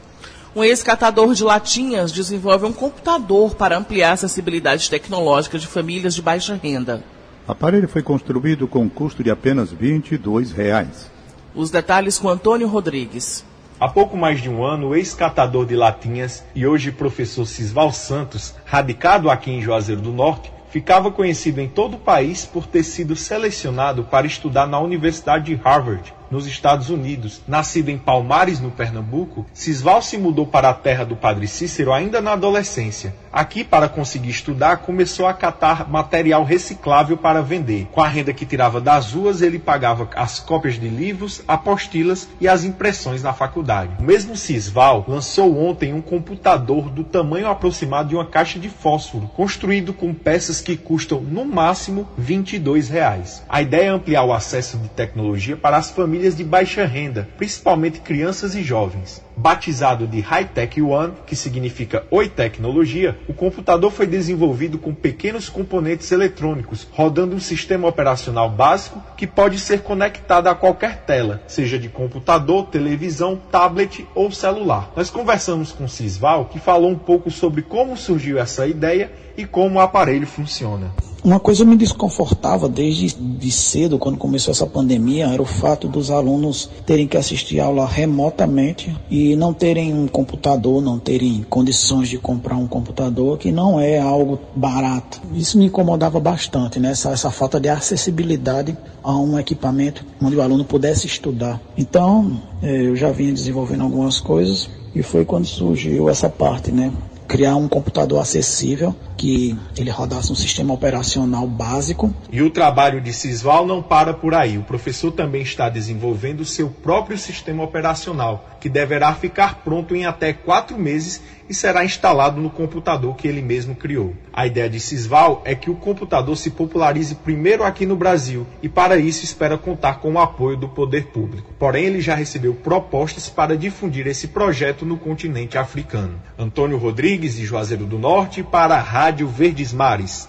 Um 0.58 0.64
ex-catador 0.64 1.36
de 1.36 1.44
latinhas 1.44 2.12
desenvolve 2.12 2.66
um 2.66 2.74
computador 2.74 3.54
para 3.54 3.78
ampliar 3.78 4.10
a 4.10 4.14
acessibilidade 4.14 4.90
tecnológica 4.90 5.60
de 5.60 5.68
famílias 5.68 6.16
de 6.16 6.22
baixa 6.24 6.60
renda. 6.60 7.04
O 7.48 7.52
aparelho 7.52 7.88
foi 7.88 8.02
construído 8.02 8.68
com 8.68 8.80
um 8.80 8.90
custo 8.90 9.24
de 9.24 9.30
apenas 9.30 9.72
22 9.72 10.52
reais. 10.52 11.12
Os 11.54 11.70
detalhes 11.70 12.18
com 12.18 12.28
Antônio 12.28 12.68
Rodrigues. 12.68 13.46
Há 13.80 13.88
pouco 13.88 14.18
mais 14.18 14.42
de 14.42 14.50
um 14.50 14.66
ano, 14.66 14.88
o 14.88 14.96
ex-catador 14.96 15.64
de 15.64 15.76
latinhas 15.76 16.44
e 16.56 16.66
hoje 16.66 16.92
professor 16.92 17.46
Cisval 17.46 17.92
Santos, 17.92 18.56
radicado 18.66 19.30
aqui 19.30 19.52
em 19.52 19.62
Juazeiro 19.62 20.02
do 20.02 20.12
Norte, 20.12 20.52
ficava 20.72 21.12
conhecido 21.12 21.62
em 21.62 21.68
todo 21.68 21.98
o 21.98 22.00
país 22.00 22.46
por 22.46 22.66
ter 22.66 22.82
sido 22.82 23.16
selecionado 23.16 24.06
para 24.06 24.26
estudar 24.26 24.66
na 24.66 24.80
Universidade 24.80 25.46
de 25.46 25.56
Harvard, 25.56 26.12
nos 26.30 26.48
Estados 26.48 26.90
Unidos. 26.90 27.42
Nascido 27.48 27.90
em 27.90 27.98
Palmares, 27.98 28.60
no 28.60 28.72
Pernambuco, 28.72 29.46
Cisval 29.54 30.02
se 30.02 30.18
mudou 30.18 30.46
para 30.46 30.70
a 30.70 30.74
terra 30.74 31.04
do 31.04 31.16
padre 31.16 31.48
Cícero 31.48 31.94
ainda 31.94 32.22
na 32.22 32.34
adolescência. 32.34 33.16
Aqui, 33.32 33.64
para 33.64 33.88
conseguir 33.88 34.30
estudar, 34.30 34.78
começou 34.78 35.28
a 35.28 35.34
catar 35.34 35.90
material 35.90 36.44
reciclável 36.44 37.18
para 37.18 37.42
vender. 37.42 37.88
Com 37.92 38.02
a 38.02 38.08
renda 38.08 38.34
que 38.34 38.46
tirava 38.46 38.82
das 38.82 39.12
ruas, 39.14 39.42
ele 39.42 39.60
pagava 39.60 40.10
as 40.16 40.40
cópias 40.40 40.80
de 40.80 40.88
livros, 40.88 41.44
apostilas 41.48 42.28
e 42.42 42.48
as 42.48 42.64
impressões 42.64 43.22
na 43.22 43.34
faculdade. 43.34 43.92
O 44.00 44.04
mesmo 44.04 44.36
Cisval 44.36 45.06
lançou 45.08 45.58
ontem 45.58 45.94
um 45.94 46.02
computador 46.02 46.90
do 46.90 47.04
tamanho 47.04 47.48
aproximado 47.48 48.10
de 48.10 48.16
uma 48.16 48.26
caixa 48.26 48.58
de 48.58 48.70
fósforo, 48.70 49.30
construído 49.36 49.94
com 49.94 50.14
peças 50.14 50.62
que 50.62 50.76
custam 50.76 51.22
no 51.22 51.46
máximo 51.46 52.08
22 52.18 52.90
reais. 52.90 53.44
A 53.48 53.62
ideia 53.62 53.88
é 53.88 53.90
ampliar 53.90 54.24
o 54.24 54.34
acesso 54.34 54.78
de 54.78 54.88
tecnologia 54.90 55.56
para 55.56 55.78
as 55.78 55.92
famílias 55.92 56.17
famílias 56.18 56.36
de 56.36 56.44
baixa 56.44 56.84
renda, 56.84 57.30
principalmente 57.38 58.00
crianças 58.00 58.56
e 58.56 58.64
jovens. 58.64 59.22
Batizado 59.38 60.08
de 60.08 60.20
High 60.20 60.46
Tech 60.46 60.82
One, 60.82 61.14
que 61.28 61.36
significa 61.36 62.04
Oi 62.10 62.28
Tecnologia, 62.28 63.20
o 63.30 63.34
computador 63.34 63.92
foi 63.92 64.08
desenvolvido 64.08 64.80
com 64.80 64.96
pequenos 64.96 65.48
componentes 65.48 66.12
eletrônicos, 66.12 66.88
rodando 66.92 67.36
um 67.36 67.40
sistema 67.40 67.88
operacional 67.88 68.50
básico 68.50 69.00
que 69.16 69.28
pode 69.28 69.60
ser 69.60 69.82
conectado 69.82 70.48
a 70.48 70.56
qualquer 70.56 71.04
tela, 71.06 71.40
seja 71.48 71.78
de 71.78 71.88
computador, 71.88 72.66
televisão, 72.66 73.40
tablet 73.52 74.08
ou 74.16 74.32
celular. 74.32 74.92
Nós 74.96 75.12
conversamos 75.12 75.72
com 75.72 75.88
Cisval, 75.88 76.46
que 76.46 76.60
falou 76.60 76.90
um 76.90 76.98
pouco 76.98 77.30
sobre 77.30 77.62
como 77.62 77.96
surgiu 77.96 78.40
essa 78.40 78.66
ideia 78.66 79.12
e 79.38 79.46
como 79.46 79.78
o 79.78 79.82
aparelho 79.82 80.26
funciona. 80.26 80.92
Uma 81.24 81.40
coisa 81.40 81.66
me 81.66 81.76
desconfortava 81.76 82.70
desde 82.70 83.14
de 83.14 83.52
cedo, 83.52 84.00
quando 84.00 84.18
começou 84.18 84.52
essa 84.52 84.66
pandemia, 84.66 85.28
era 85.28 85.42
o 85.42 85.46
fato 85.46 85.88
dos 85.88 86.10
alunos 86.10 86.70
terem 86.86 87.06
que 87.06 87.18
assistir 87.18 87.60
aula 87.60 87.86
remotamente 87.86 88.96
e 89.10 89.27
não 89.36 89.54
terem 89.54 89.94
um 89.94 90.08
computador, 90.08 90.82
não 90.82 91.00
terem 91.00 91.46
condições 91.50 92.10
de 92.10 92.18
comprar 92.18 92.56
um 92.56 92.68
computador, 92.68 93.38
que 93.38 93.52
não 93.52 93.80
é 93.80 94.00
algo 94.00 94.40
barato. 94.56 95.22
Isso 95.34 95.58
me 95.58 95.66
incomodava 95.66 96.20
bastante, 96.20 96.80
né? 96.80 96.92
essa, 96.92 97.12
essa 97.12 97.32
falta 97.32 97.60
de 97.60 97.70
acessibilidade 97.70 98.78
a 99.04 99.16
um 99.16 99.38
equipamento 99.38 100.06
onde 100.22 100.36
o 100.36 100.42
aluno 100.42 100.64
pudesse 100.66 101.08
estudar. 101.08 101.62
Então, 101.78 102.42
eh, 102.62 102.88
eu 102.88 102.96
já 102.96 103.12
vinha 103.12 103.34
desenvolvendo 103.34 103.84
algumas 103.84 104.20
coisas 104.20 104.70
e 104.96 105.04
foi 105.04 105.26
quando 105.26 105.46
surgiu 105.46 106.10
essa 106.10 106.30
parte, 106.30 106.72
né? 106.72 106.92
criar 107.28 107.56
um 107.56 107.68
computador 107.68 108.20
acessível 108.20 108.96
que 109.18 109.58
ele 109.76 109.90
rodasse 109.90 110.32
um 110.32 110.36
sistema 110.36 110.74
operacional 110.74 111.48
básico. 111.48 112.14
E 112.32 112.42
o 112.42 112.50
trabalho 112.50 113.02
de 113.02 113.12
Cisval 113.12 113.66
não 113.66 113.82
para 113.82 114.14
por 114.14 114.34
aí. 114.34 114.58
O 114.58 114.64
professor 114.64 115.12
também 115.12 115.42
está 115.42 115.68
desenvolvendo 115.70 116.46
seu 116.46 116.70
próprio 116.70 117.18
sistema 117.18 117.64
operacional, 117.64 118.48
que 118.62 118.70
deverá 118.70 119.14
ficar 119.14 119.64
pronto 119.64 119.96
em 119.96 120.06
até 120.06 120.32
quatro 120.32 120.78
meses 120.78 121.22
e 121.50 121.54
será 121.54 121.84
instalado 121.86 122.42
no 122.42 122.50
computador 122.50 123.16
que 123.16 123.28
ele 123.28 123.42
mesmo 123.42 123.76
criou. 123.76 124.14
A 124.34 124.46
ideia 124.46 124.70
de 124.70 124.80
Cisval 124.80 125.42
é 125.46 125.56
que 125.56 125.70
o 125.70 125.76
computador 125.76 126.36
se 126.38 126.52
popularize 126.52 127.16
primeiro 127.16 127.64
aqui 127.64 127.86
no 127.86 127.96
Brasil 127.96 128.46
e, 128.62 128.70
para 128.70 128.98
isso, 128.98 129.24
espera 129.24 129.58
contar 129.58 130.00
com 130.00 130.14
o 130.14 130.20
apoio 130.20 130.58
do 130.58 130.68
poder 130.68 131.08
público. 131.08 131.54
Porém, 131.58 131.86
ele 131.86 132.02
já 132.02 132.16
recebeu 132.16 132.54
propostas 132.54 133.30
para 133.30 133.58
difundir 133.58 134.06
esse 134.08 134.28
projeto 134.28 134.86
no 134.86 134.98
continente 134.98 135.58
africano. 135.58 136.20
Antônio 136.38 136.78
Rodrigues, 136.78 137.36
de 137.36 137.46
Juazeiro 137.46 137.86
do 137.86 137.98
Norte, 137.98 138.44
para 138.44 138.76
a 138.76 138.82
Rádio 139.08 139.28
Verdes 139.30 139.72
Mares. 139.72 140.28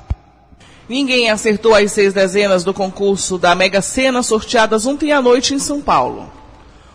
Ninguém 0.89 1.29
acertou 1.31 1.75
as 1.75 1.91
seis 1.91 2.15
dezenas 2.15 2.63
do 2.63 2.73
concurso 2.73 3.37
da 3.37 3.53
Mega 3.53 3.83
Sena 3.83 4.23
sorteadas 4.23 4.87
ontem 4.87 5.11
à 5.11 5.21
noite 5.21 5.53
em 5.53 5.59
São 5.59 5.81
Paulo. 5.81 6.31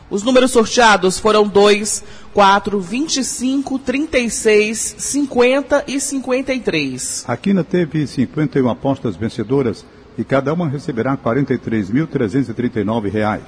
Os 0.09 0.23
números 0.23 0.51
sorteados 0.51 1.19
foram 1.19 1.45
2, 1.45 2.01
4, 2.33 2.79
25, 2.79 3.79
36, 3.79 4.95
50 4.97 5.83
e 5.85 5.99
53. 5.99 7.25
A 7.27 7.35
Quina 7.35 7.65
teve 7.65 8.07
51 8.07 8.69
apostas 8.69 9.17
vencedoras 9.17 9.85
e 10.17 10.23
cada 10.23 10.53
uma 10.53 10.69
receberá 10.69 11.11
R$ 11.11 11.17
43.339. 11.21 13.41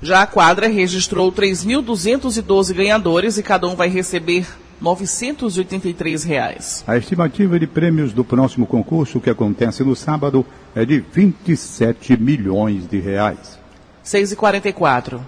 Já 0.00 0.22
a 0.22 0.26
quadra 0.28 0.68
registrou 0.68 1.32
3.212 1.32 2.72
ganhadores 2.72 3.38
e 3.38 3.42
cada 3.42 3.66
um 3.66 3.74
vai 3.74 3.88
receber 3.88 4.46
983 4.84 6.24
reais. 6.24 6.84
A 6.86 6.98
estimativa 6.98 7.58
de 7.58 7.66
prêmios 7.66 8.12
do 8.12 8.22
próximo 8.22 8.66
concurso, 8.66 9.18
que 9.18 9.30
acontece 9.30 9.82
no 9.82 9.96
sábado, 9.96 10.44
é 10.74 10.84
de 10.84 11.00
27 11.00 12.20
milhões 12.20 12.86
de 12.86 13.00
reais. 13.00 13.58
6 14.02 14.32
e 14.32 14.36
44 14.36 15.24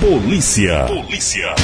Polícia. 0.00 0.86
Polícia. 0.86 1.54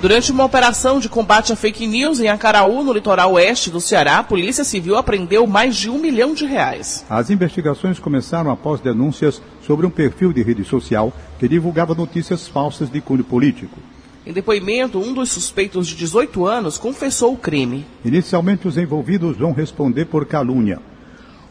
Durante 0.00 0.32
uma 0.32 0.44
operação 0.44 1.00
de 1.00 1.08
combate 1.08 1.52
a 1.52 1.56
fake 1.56 1.86
news 1.86 2.20
em 2.20 2.28
Acaraú, 2.28 2.82
no 2.82 2.92
litoral 2.92 3.32
oeste 3.32 3.70
do 3.70 3.80
Ceará, 3.80 4.18
a 4.18 4.22
Polícia 4.22 4.64
Civil 4.64 4.96
apreendeu 4.96 5.46
mais 5.46 5.76
de 5.76 5.90
um 5.90 5.98
milhão 5.98 6.32
de 6.32 6.46
reais. 6.46 7.04
As 7.10 7.28
investigações 7.28 7.98
começaram 7.98 8.50
após 8.50 8.80
denúncias 8.80 9.42
sobre 9.66 9.84
um 9.84 9.90
perfil 9.90 10.32
de 10.32 10.42
rede 10.42 10.64
social 10.64 11.12
que 11.38 11.48
divulgava 11.48 11.94
notícias 11.94 12.46
falsas 12.48 12.90
de 12.90 13.00
cunho 13.00 13.24
político. 13.24 13.78
Em 14.26 14.32
depoimento, 14.32 14.98
um 14.98 15.14
dos 15.14 15.30
suspeitos 15.30 15.86
de 15.86 15.94
18 15.94 16.44
anos 16.46 16.76
confessou 16.76 17.34
o 17.34 17.36
crime. 17.36 17.86
Inicialmente, 18.04 18.66
os 18.66 18.76
envolvidos 18.76 19.36
vão 19.36 19.52
responder 19.52 20.06
por 20.06 20.26
calúnia. 20.26 20.80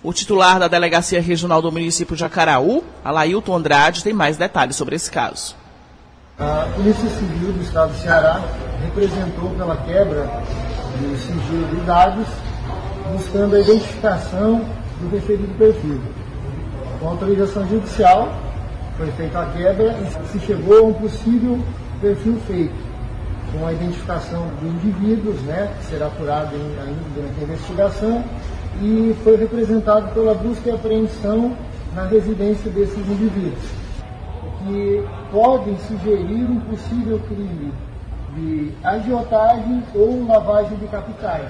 O 0.03 0.11
titular 0.11 0.59
da 0.59 0.67
Delegacia 0.67 1.21
Regional 1.21 1.61
do 1.61 1.71
município 1.71 2.17
de 2.17 2.25
Acaraú, 2.25 2.83
Alailton 3.01 3.55
Andrade, 3.55 4.03
tem 4.03 4.11
mais 4.11 4.35
detalhes 4.35 4.75
sobre 4.75 4.93
esse 4.93 5.09
caso. 5.09 5.55
A 6.37 6.67
Polícia 6.75 7.09
Civil 7.11 7.53
do 7.53 7.61
Estado 7.63 7.93
do 7.93 7.97
Ceará 7.97 8.43
representou 8.83 9.51
pela 9.51 9.77
quebra 9.77 10.25
do 10.99 11.17
sigilo 11.17 11.67
de 11.73 11.81
dados, 11.85 12.27
buscando 13.13 13.55
a 13.55 13.59
identificação 13.61 14.65
do 14.99 15.09
referido 15.15 15.57
perfil. 15.57 16.01
Com 16.99 17.07
autorização 17.07 17.65
judicial, 17.69 18.37
foi 18.97 19.09
feita 19.11 19.39
a 19.39 19.45
quebra 19.45 19.97
e 19.97 20.27
se 20.27 20.45
chegou 20.45 20.79
a 20.79 20.81
um 20.83 20.93
possível 20.93 21.63
perfil 22.05 22.37
feito, 22.47 22.75
com 23.51 23.65
a 23.65 23.73
identificação 23.73 24.47
de 24.61 24.67
indivíduos, 24.67 25.41
né, 25.41 25.73
que 25.79 25.85
será 25.85 26.05
apurado 26.05 26.55
ainda 26.55 27.01
durante 27.15 27.39
a 27.39 27.43
investigação, 27.43 28.23
e 28.79 29.15
foi 29.23 29.37
representado 29.37 30.13
pela 30.13 30.35
busca 30.35 30.69
e 30.69 30.71
apreensão 30.71 31.57
na 31.95 32.05
residência 32.05 32.69
desses 32.69 32.97
indivíduos, 32.97 33.63
que 34.59 35.03
podem 35.31 35.75
sugerir 35.79 36.43
um 36.43 36.59
possível 36.59 37.19
crime 37.27 37.73
de 38.35 38.71
agiotagem 38.83 39.83
ou 39.95 40.27
lavagem 40.27 40.77
de 40.77 40.85
capitais. 40.87 41.49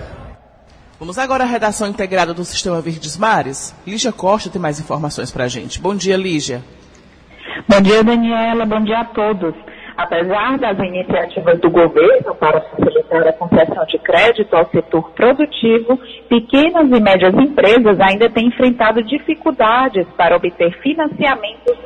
Vamos 0.98 1.18
agora 1.18 1.44
à 1.44 1.48
redação 1.48 1.90
integrada 1.90 2.34
do 2.34 2.46
Sistema 2.46 2.80
Verdes 2.80 3.18
Mares. 3.18 3.76
Lígia 3.86 4.14
Costa 4.14 4.50
tem 4.50 4.62
mais 4.62 4.80
informações 4.80 5.30
para 5.30 5.44
a 5.44 5.48
gente. 5.50 5.82
Bom 5.82 5.94
dia, 5.94 6.16
Lígia. 6.16 6.64
Bom 7.68 7.82
dia, 7.82 8.02
Daniela. 8.02 8.66
Bom 8.66 8.82
dia 8.82 9.02
a 9.02 9.06
todos. 9.06 9.54
Apesar 9.98 10.58
das 10.58 10.78
iniciativas 10.78 11.58
do 11.62 11.70
governo 11.70 12.36
para 12.36 12.60
facilitar 12.62 13.28
a 13.28 13.34
concessão 13.34 13.86
de 13.86 13.98
crédito 14.00 14.54
ao 14.54 14.70
setor 14.70 15.12
produtivo, 15.12 15.98
pequenas 16.28 16.90
e 16.90 17.00
médias 17.00 17.34
empresas 17.34 17.98
ainda 18.02 18.30
têm 18.30 18.48
enfrentado 18.48 19.02
dificuldades 19.04 20.06
para 20.18 20.36
obter 20.36 20.78
financiamentos. 20.82 21.78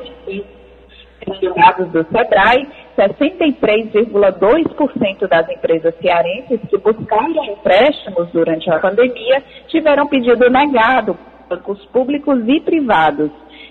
Segundo 1.24 1.54
dados 1.54 1.88
do 1.92 2.04
SEBRAE, 2.10 2.66
63,2% 2.98 5.28
das 5.28 5.48
empresas 5.48 5.94
cearenses 6.00 6.58
que 6.68 6.76
buscaram 6.78 7.44
empréstimos 7.44 8.28
durante 8.32 8.68
a 8.70 8.80
pandemia 8.80 9.40
tiveram 9.68 10.08
pedido 10.08 10.50
negado 10.50 11.16
bancos 11.48 11.86
públicos 11.86 12.42
e 12.46 12.60
privados. 12.60 13.30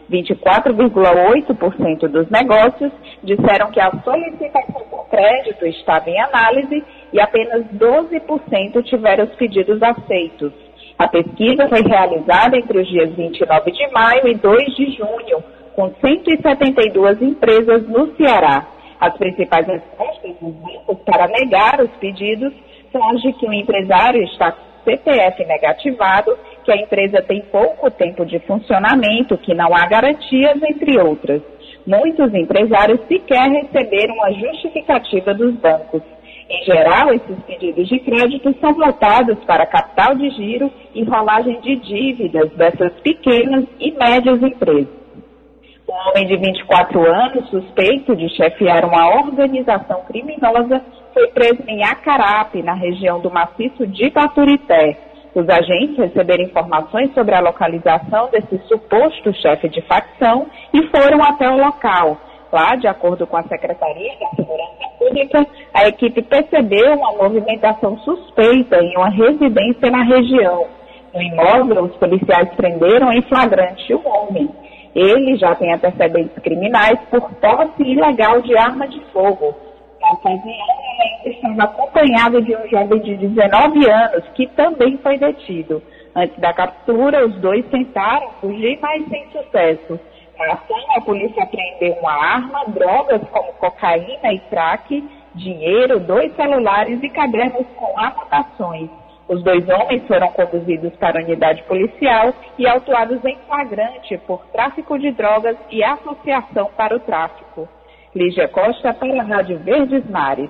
24,8% 0.10 2.08
dos 2.08 2.30
negócios 2.30 2.92
disseram 3.24 3.72
que 3.72 3.80
a 3.80 3.92
solicitação 4.04 4.82
por 4.90 5.08
crédito 5.10 5.66
estava 5.68 6.10
em 6.10 6.20
análise 6.20 6.84
e 7.14 7.22
apenas 7.22 7.66
12% 7.74 8.84
tiveram 8.84 9.26
os 9.26 9.36
pedidos 9.36 9.82
aceitos. 9.82 10.52
A 10.98 11.08
pesquisa 11.08 11.68
foi 11.70 11.82
realizada 11.82 12.58
entre 12.58 12.82
os 12.82 12.88
dias 12.88 13.12
29 13.16 13.72
de 13.72 13.88
maio 13.92 14.28
e 14.28 14.36
2 14.36 14.76
de 14.76 14.92
junho, 14.98 15.44
com 15.76 15.94
172 16.02 17.22
empresas 17.22 17.88
no 17.88 18.14
Ceará. 18.18 18.68
As 19.00 19.18
principais 19.18 19.66
respostas 19.66 20.36
dos 20.42 20.54
bancos 20.56 20.98
para 21.06 21.28
negar 21.28 21.80
os 21.82 21.90
pedidos 22.02 22.52
são 22.92 23.08
as 23.12 23.22
de 23.22 23.32
que 23.34 23.48
o 23.48 23.54
empresário 23.54 24.22
está 24.24 24.54
CPF 24.84 25.46
negativado, 25.46 26.38
que 26.70 26.74
a 26.74 26.78
empresa 26.78 27.24
tem 27.24 27.42
pouco 27.52 27.90
tempo 27.90 28.24
de 28.24 28.38
funcionamento, 28.42 29.36
que 29.40 29.56
não 29.56 29.76
há 29.76 29.88
garantias, 29.88 30.62
entre 30.62 31.00
outras. 31.00 31.42
Muitos 31.88 32.32
empresários 32.32 33.00
sequer 33.08 33.50
receberam 33.50 34.24
a 34.24 34.32
justificativa 34.34 35.34
dos 35.34 35.56
bancos. 35.56 36.04
Em 36.48 36.64
geral, 36.66 37.12
esses 37.12 37.40
pedidos 37.48 37.88
de 37.88 38.00
crédito 38.00 38.56
são 38.62 38.74
voltados 38.74 39.44
para 39.46 39.66
capital 39.66 40.14
de 40.14 40.30
giro 40.30 40.72
e 40.94 41.04
rolagem 41.04 41.60
de 41.62 41.76
dívidas 41.78 42.52
dessas 42.52 42.94
pequenas 43.02 43.66
e 43.80 43.92
médias 43.92 44.40
empresas. 44.44 45.00
Um 45.90 46.10
homem 46.10 46.28
de 46.28 46.38
24 46.38 47.02
anos, 47.02 47.50
suspeito 47.50 48.16
de 48.16 48.30
chefiar 48.36 48.86
uma 48.86 49.10
organização 49.16 50.04
criminosa, 50.04 50.84
foi 51.16 51.28
preso 51.30 51.64
em 51.68 51.84
Acarape, 51.84 52.62
na 52.62 52.74
região 52.74 53.20
do 53.20 53.32
maciço 53.32 53.88
de 53.88 54.12
Baturité. 54.12 55.09
Os 55.36 55.48
agentes 55.48 55.98
receberam 55.98 56.44
informações 56.44 57.14
sobre 57.14 57.36
a 57.36 57.40
localização 57.40 58.30
desse 58.32 58.58
suposto 58.68 59.32
chefe 59.34 59.70
de 59.70 59.82
facção 59.82 60.48
e 60.74 60.84
foram 60.88 61.24
até 61.24 61.50
o 61.50 61.58
local. 61.58 62.18
Lá, 62.52 62.76
de 62.76 62.88
acordo 62.88 63.28
com 63.28 63.38
a 63.38 63.44
Secretaria 63.44 64.12
da 64.20 64.30
Segurança 64.32 64.90
Pública, 64.98 65.46
a 65.72 65.88
equipe 65.88 66.22
percebeu 66.24 66.96
uma 66.96 67.14
movimentação 67.14 67.98
suspeita 68.00 68.78
em 68.82 68.98
uma 68.98 69.10
residência 69.10 69.92
na 69.92 70.04
região. 70.04 70.66
No 71.14 71.22
imóvel, 71.22 71.84
os 71.86 71.96
policiais 71.98 72.50
prenderam 72.56 73.12
em 73.14 73.22
flagrante 73.22 73.94
o 73.94 74.02
homem. 74.08 74.50
Ele 74.96 75.38
já 75.38 75.54
tem 75.56 75.72
antecedentes 75.72 76.38
criminais 76.44 77.00
por 77.12 77.22
posse 77.36 77.84
ilegal 77.84 78.42
de 78.42 78.58
arma 78.58 78.88
de 78.88 79.00
fogo. 79.12 79.56
Ocasião, 80.14 80.68
ele 81.24 81.36
estava 81.36 81.64
acompanhado 81.64 82.42
de 82.42 82.56
um 82.56 82.68
jovem 82.68 83.00
de 83.02 83.16
19 83.18 83.90
anos, 83.90 84.28
que 84.36 84.48
também 84.48 84.98
foi 84.98 85.18
detido. 85.18 85.82
Antes 86.16 86.38
da 86.40 86.54
captura, 86.54 87.26
os 87.26 87.36
dois 87.36 87.66
tentaram 87.68 88.32
fugir, 88.42 88.80
mas 88.82 89.08
sem 89.08 89.30
sucesso. 89.32 90.00
Na 90.38 90.54
ação, 90.54 90.78
a 90.96 91.02
polícia 91.02 91.44
apreendeu 91.44 91.94
uma 92.00 92.14
arma, 92.14 92.66
drogas 92.68 93.22
como 93.30 93.54
cocaína 93.54 94.34
e 94.34 94.40
crack, 94.50 95.04
dinheiro, 95.36 96.00
dois 96.00 96.34
celulares 96.36 97.02
e 97.04 97.10
cadernos 97.10 97.68
com 97.76 98.00
anotações. 98.00 98.90
Os 99.28 99.44
dois 99.44 99.68
homens 99.70 100.08
foram 100.08 100.30
conduzidos 100.30 100.96
para 100.96 101.20
a 101.20 101.24
unidade 101.24 101.62
policial 101.64 102.34
e 102.58 102.68
autuados 102.68 103.24
em 103.24 103.38
flagrante 103.48 104.18
por 104.26 104.44
tráfico 104.48 104.98
de 104.98 105.12
drogas 105.12 105.56
e 105.70 105.84
associação 105.84 106.72
para 106.76 106.96
o 106.96 107.00
tráfico. 107.00 107.70
Lígia 108.16 108.48
Costa 108.48 108.94
para 108.94 109.22
a 109.22 109.24
Rádio 109.24 109.60
Verdes 109.60 110.04
Mares. 110.10 110.50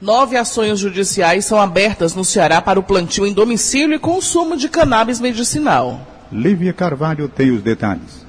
Nove 0.00 0.36
ações 0.36 0.78
judiciais 0.78 1.44
são 1.44 1.60
abertas 1.60 2.14
no 2.14 2.24
Ceará 2.24 2.60
para 2.60 2.78
o 2.78 2.82
plantio 2.82 3.26
em 3.26 3.32
domicílio 3.32 3.94
e 3.94 3.98
consumo 3.98 4.56
de 4.56 4.68
cannabis 4.68 5.20
medicinal. 5.20 6.00
Lívia 6.30 6.72
Carvalho 6.72 7.28
tem 7.28 7.50
os 7.50 7.62
detalhes. 7.62 8.23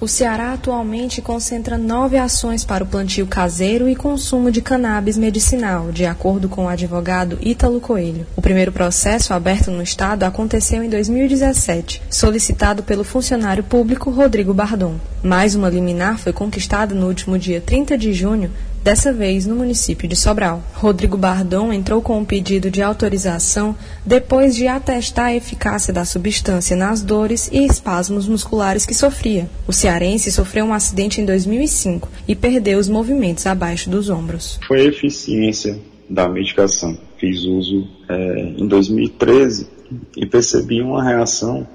O 0.00 0.08
Ceará 0.08 0.52
atualmente 0.52 1.22
concentra 1.22 1.78
nove 1.78 2.18
ações 2.18 2.64
para 2.64 2.82
o 2.82 2.86
plantio 2.86 3.26
caseiro 3.26 3.88
e 3.88 3.94
consumo 3.94 4.50
de 4.50 4.60
cannabis 4.60 5.16
medicinal, 5.16 5.92
de 5.92 6.04
acordo 6.04 6.48
com 6.48 6.64
o 6.64 6.68
advogado 6.68 7.38
Ítalo 7.40 7.80
Coelho. 7.80 8.26
O 8.36 8.42
primeiro 8.42 8.72
processo 8.72 9.32
aberto 9.32 9.70
no 9.70 9.82
Estado 9.82 10.24
aconteceu 10.24 10.82
em 10.82 10.90
2017, 10.90 12.02
solicitado 12.10 12.82
pelo 12.82 13.04
funcionário 13.04 13.62
público 13.62 14.10
Rodrigo 14.10 14.52
Bardon. 14.52 14.96
Mais 15.22 15.54
uma 15.54 15.70
liminar 15.70 16.18
foi 16.18 16.32
conquistada 16.32 16.94
no 16.94 17.06
último 17.06 17.38
dia 17.38 17.60
30 17.60 17.96
de 17.96 18.12
junho 18.12 18.50
dessa 18.84 19.14
vez 19.14 19.46
no 19.46 19.56
município 19.56 20.06
de 20.06 20.14
Sobral. 20.14 20.62
Rodrigo 20.74 21.16
Bardon 21.16 21.72
entrou 21.72 22.02
com 22.02 22.18
um 22.18 22.24
pedido 22.24 22.70
de 22.70 22.82
autorização 22.82 23.74
depois 24.04 24.54
de 24.54 24.68
atestar 24.68 25.28
a 25.28 25.34
eficácia 25.34 25.90
da 25.90 26.04
substância 26.04 26.76
nas 26.76 27.00
dores 27.00 27.48
e 27.50 27.64
espasmos 27.64 28.28
musculares 28.28 28.84
que 28.84 28.92
sofria. 28.92 29.48
O 29.66 29.72
cearense 29.72 30.30
sofreu 30.30 30.66
um 30.66 30.74
acidente 30.74 31.18
em 31.18 31.24
2005 31.24 32.10
e 32.28 32.36
perdeu 32.36 32.78
os 32.78 32.86
movimentos 32.86 33.46
abaixo 33.46 33.88
dos 33.88 34.10
ombros. 34.10 34.60
Foi 34.68 34.82
a 34.82 34.84
eficiência 34.84 35.78
da 36.10 36.28
medicação. 36.28 36.98
Fiz 37.16 37.42
uso 37.44 37.88
é, 38.06 38.52
em 38.58 38.68
2013 38.68 39.66
e 40.14 40.26
percebi 40.26 40.82
uma 40.82 41.02
reação 41.02 41.66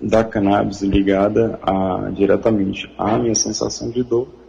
da 0.00 0.22
cannabis 0.22 0.80
ligada 0.80 1.58
a, 1.60 2.08
diretamente 2.14 2.88
à 2.96 3.18
minha 3.18 3.34
sensação 3.34 3.90
de 3.90 4.04
dor 4.04 4.41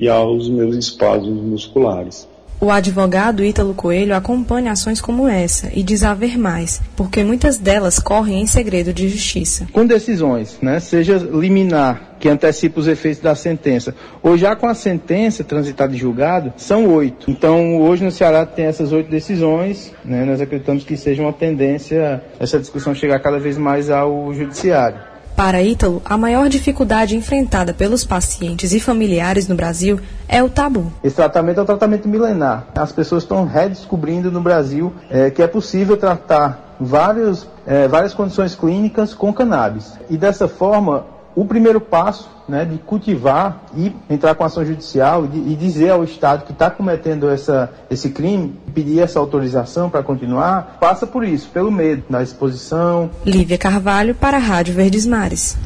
e 0.00 0.08
aos 0.08 0.48
meus 0.48 0.76
espasmos 0.76 1.42
musculares. 1.42 2.28
O 2.60 2.72
advogado 2.72 3.44
Ítalo 3.44 3.72
Coelho 3.72 4.16
acompanha 4.16 4.72
ações 4.72 5.00
como 5.00 5.28
essa 5.28 5.70
e 5.72 5.80
diz 5.80 6.02
haver 6.02 6.36
mais, 6.36 6.82
porque 6.96 7.22
muitas 7.22 7.56
delas 7.56 8.00
correm 8.00 8.40
em 8.42 8.46
segredo 8.48 8.92
de 8.92 9.08
justiça. 9.08 9.68
Com 9.72 9.86
decisões, 9.86 10.58
né, 10.60 10.80
seja 10.80 11.18
liminar, 11.18 12.16
que 12.18 12.28
antecipa 12.28 12.80
os 12.80 12.88
efeitos 12.88 13.22
da 13.22 13.36
sentença, 13.36 13.94
ou 14.20 14.36
já 14.36 14.56
com 14.56 14.66
a 14.66 14.74
sentença 14.74 15.44
transitada 15.44 15.94
e 15.94 15.98
julgado, 15.98 16.52
são 16.56 16.92
oito. 16.94 17.30
Então, 17.30 17.80
hoje 17.80 18.02
no 18.02 18.10
Ceará 18.10 18.44
tem 18.44 18.64
essas 18.64 18.90
oito 18.90 19.08
decisões, 19.08 19.94
né, 20.04 20.24
nós 20.24 20.40
acreditamos 20.40 20.82
que 20.82 20.96
seja 20.96 21.22
uma 21.22 21.32
tendência 21.32 22.24
essa 22.40 22.58
discussão 22.58 22.92
chegar 22.92 23.20
cada 23.20 23.38
vez 23.38 23.56
mais 23.56 23.88
ao 23.88 24.34
judiciário. 24.34 24.98
Para 25.38 25.62
Ítalo, 25.62 26.02
a 26.04 26.18
maior 26.18 26.48
dificuldade 26.48 27.14
enfrentada 27.14 27.72
pelos 27.72 28.04
pacientes 28.04 28.72
e 28.72 28.80
familiares 28.80 29.46
no 29.46 29.54
Brasil 29.54 30.00
é 30.26 30.42
o 30.42 30.50
tabu. 30.50 30.92
Esse 31.00 31.14
tratamento 31.14 31.60
é 31.60 31.62
um 31.62 31.64
tratamento 31.64 32.08
milenar. 32.08 32.66
As 32.74 32.90
pessoas 32.90 33.22
estão 33.22 33.46
redescobrindo 33.46 34.32
no 34.32 34.40
Brasil 34.40 34.92
é, 35.08 35.30
que 35.30 35.40
é 35.40 35.46
possível 35.46 35.96
tratar 35.96 36.74
vários, 36.80 37.46
é, 37.64 37.86
várias 37.86 38.12
condições 38.14 38.56
clínicas 38.56 39.14
com 39.14 39.32
cannabis. 39.32 39.96
E 40.10 40.16
dessa 40.16 40.48
forma, 40.48 41.06
o 41.40 41.44
primeiro 41.44 41.80
passo 41.80 42.28
né, 42.48 42.64
de 42.64 42.78
cultivar 42.78 43.62
e 43.76 43.92
entrar 44.10 44.34
com 44.34 44.42
ação 44.42 44.64
judicial 44.64 45.24
e, 45.32 45.52
e 45.52 45.56
dizer 45.56 45.90
ao 45.90 46.02
Estado 46.02 46.44
que 46.44 46.50
está 46.50 46.68
cometendo 46.68 47.30
essa, 47.30 47.72
esse 47.88 48.10
crime, 48.10 48.56
pedir 48.74 48.98
essa 48.98 49.20
autorização 49.20 49.88
para 49.88 50.02
continuar, 50.02 50.78
passa 50.80 51.06
por 51.06 51.22
isso, 51.22 51.48
pelo 51.50 51.70
medo 51.70 52.02
da 52.10 52.24
exposição. 52.24 53.08
Lívia 53.24 53.56
Carvalho 53.56 54.16
para 54.16 54.38
a 54.38 54.40
Rádio 54.40 54.74
Verdes 54.74 55.06
Mares. 55.06 55.56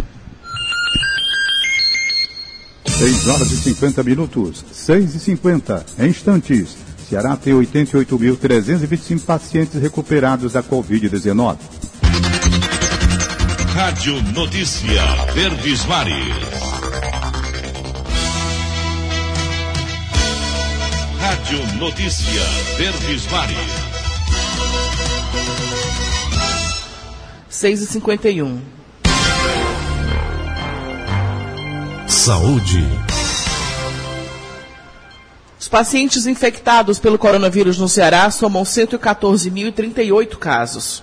6 2.85 3.28
horas 3.28 3.50
e 3.50 3.56
50 3.56 4.02
minutos, 4.02 4.62
6 4.72 5.14
e 5.14 5.18
50, 5.20 5.87
em 6.00 6.08
instantes. 6.08 6.76
Ceará 7.08 7.35
tem 7.35 7.54
88.325 7.54 9.24
pacientes 9.24 9.80
recuperados 9.80 10.52
da 10.52 10.62
Covid-19. 10.62 11.56
Rádio 13.74 14.22
Notícia 14.35 15.02
Verdes 15.32 15.87
Mares. 15.87 16.37
Rádio 21.18 21.78
Notícia 21.78 22.42
Verdes 22.76 23.26
Mares. 23.30 23.56
6 27.48 27.80
e 27.80 27.87
51 27.87 28.61
Saúde. 32.06 32.87
Os 35.58 35.68
pacientes 35.68 36.26
infectados 36.26 36.98
pelo 36.98 37.18
coronavírus 37.18 37.78
no 37.78 37.88
Ceará 37.88 38.30
somam 38.30 38.64
114.038 38.64 40.37
casos 40.37 41.02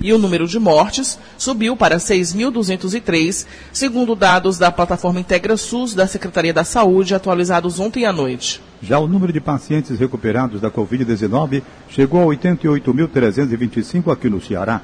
e 0.00 0.12
o 0.12 0.18
número 0.18 0.46
de 0.46 0.58
mortes 0.58 1.18
subiu 1.36 1.76
para 1.76 1.96
6.203, 1.96 3.46
segundo 3.72 4.14
dados 4.14 4.58
da 4.58 4.70
plataforma 4.70 5.20
Integra 5.20 5.56
SUS 5.56 5.94
da 5.94 6.06
Secretaria 6.06 6.52
da 6.52 6.64
Saúde, 6.64 7.14
atualizados 7.14 7.78
ontem 7.78 8.04
à 8.06 8.12
noite. 8.12 8.62
Já 8.82 8.98
o 8.98 9.06
número 9.06 9.32
de 9.32 9.40
pacientes 9.40 9.98
recuperados 9.98 10.60
da 10.60 10.70
Covid-19 10.70 11.62
chegou 11.88 12.22
a 12.22 12.34
88.325 12.34 14.12
aqui 14.12 14.30
no 14.30 14.40
Ceará. 14.40 14.80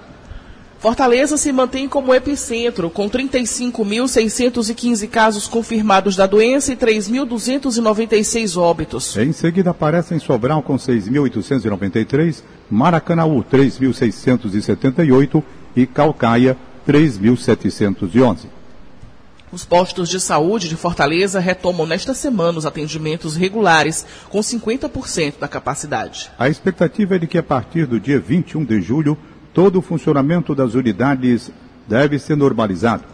Fortaleza 0.78 1.38
se 1.38 1.50
mantém 1.52 1.88
como 1.88 2.14
epicentro, 2.14 2.90
com 2.90 3.08
35.615 3.08 5.08
casos 5.08 5.48
confirmados 5.48 6.14
da 6.14 6.26
doença 6.26 6.70
e 6.72 6.76
3.296 6.76 8.60
óbitos. 8.60 9.16
Em 9.16 9.32
seguida 9.32 9.70
aparecem 9.70 10.18
Sobral 10.18 10.60
com 10.62 10.76
6.893, 10.76 12.42
Maracanaú 12.70 13.42
3.678 13.42 15.42
e 15.74 15.86
Calcaia 15.86 16.58
3.711. 16.86 18.40
Os 19.50 19.64
postos 19.64 20.10
de 20.10 20.20
saúde 20.20 20.68
de 20.68 20.76
Fortaleza 20.76 21.40
retomam 21.40 21.86
nesta 21.86 22.12
semana 22.12 22.58
os 22.58 22.66
atendimentos 22.66 23.34
regulares, 23.36 24.04
com 24.28 24.40
50% 24.40 25.38
da 25.40 25.48
capacidade. 25.48 26.30
A 26.38 26.46
expectativa 26.48 27.14
é 27.14 27.18
de 27.18 27.26
que 27.26 27.38
a 27.38 27.42
partir 27.42 27.86
do 27.86 27.98
dia 27.98 28.20
21 28.20 28.62
de 28.64 28.82
julho 28.82 29.16
todo 29.56 29.78
o 29.78 29.82
funcionamento 29.82 30.54
das 30.54 30.74
unidades 30.74 31.50
deve 31.88 32.18
ser 32.18 32.36
normalizado. 32.36 33.04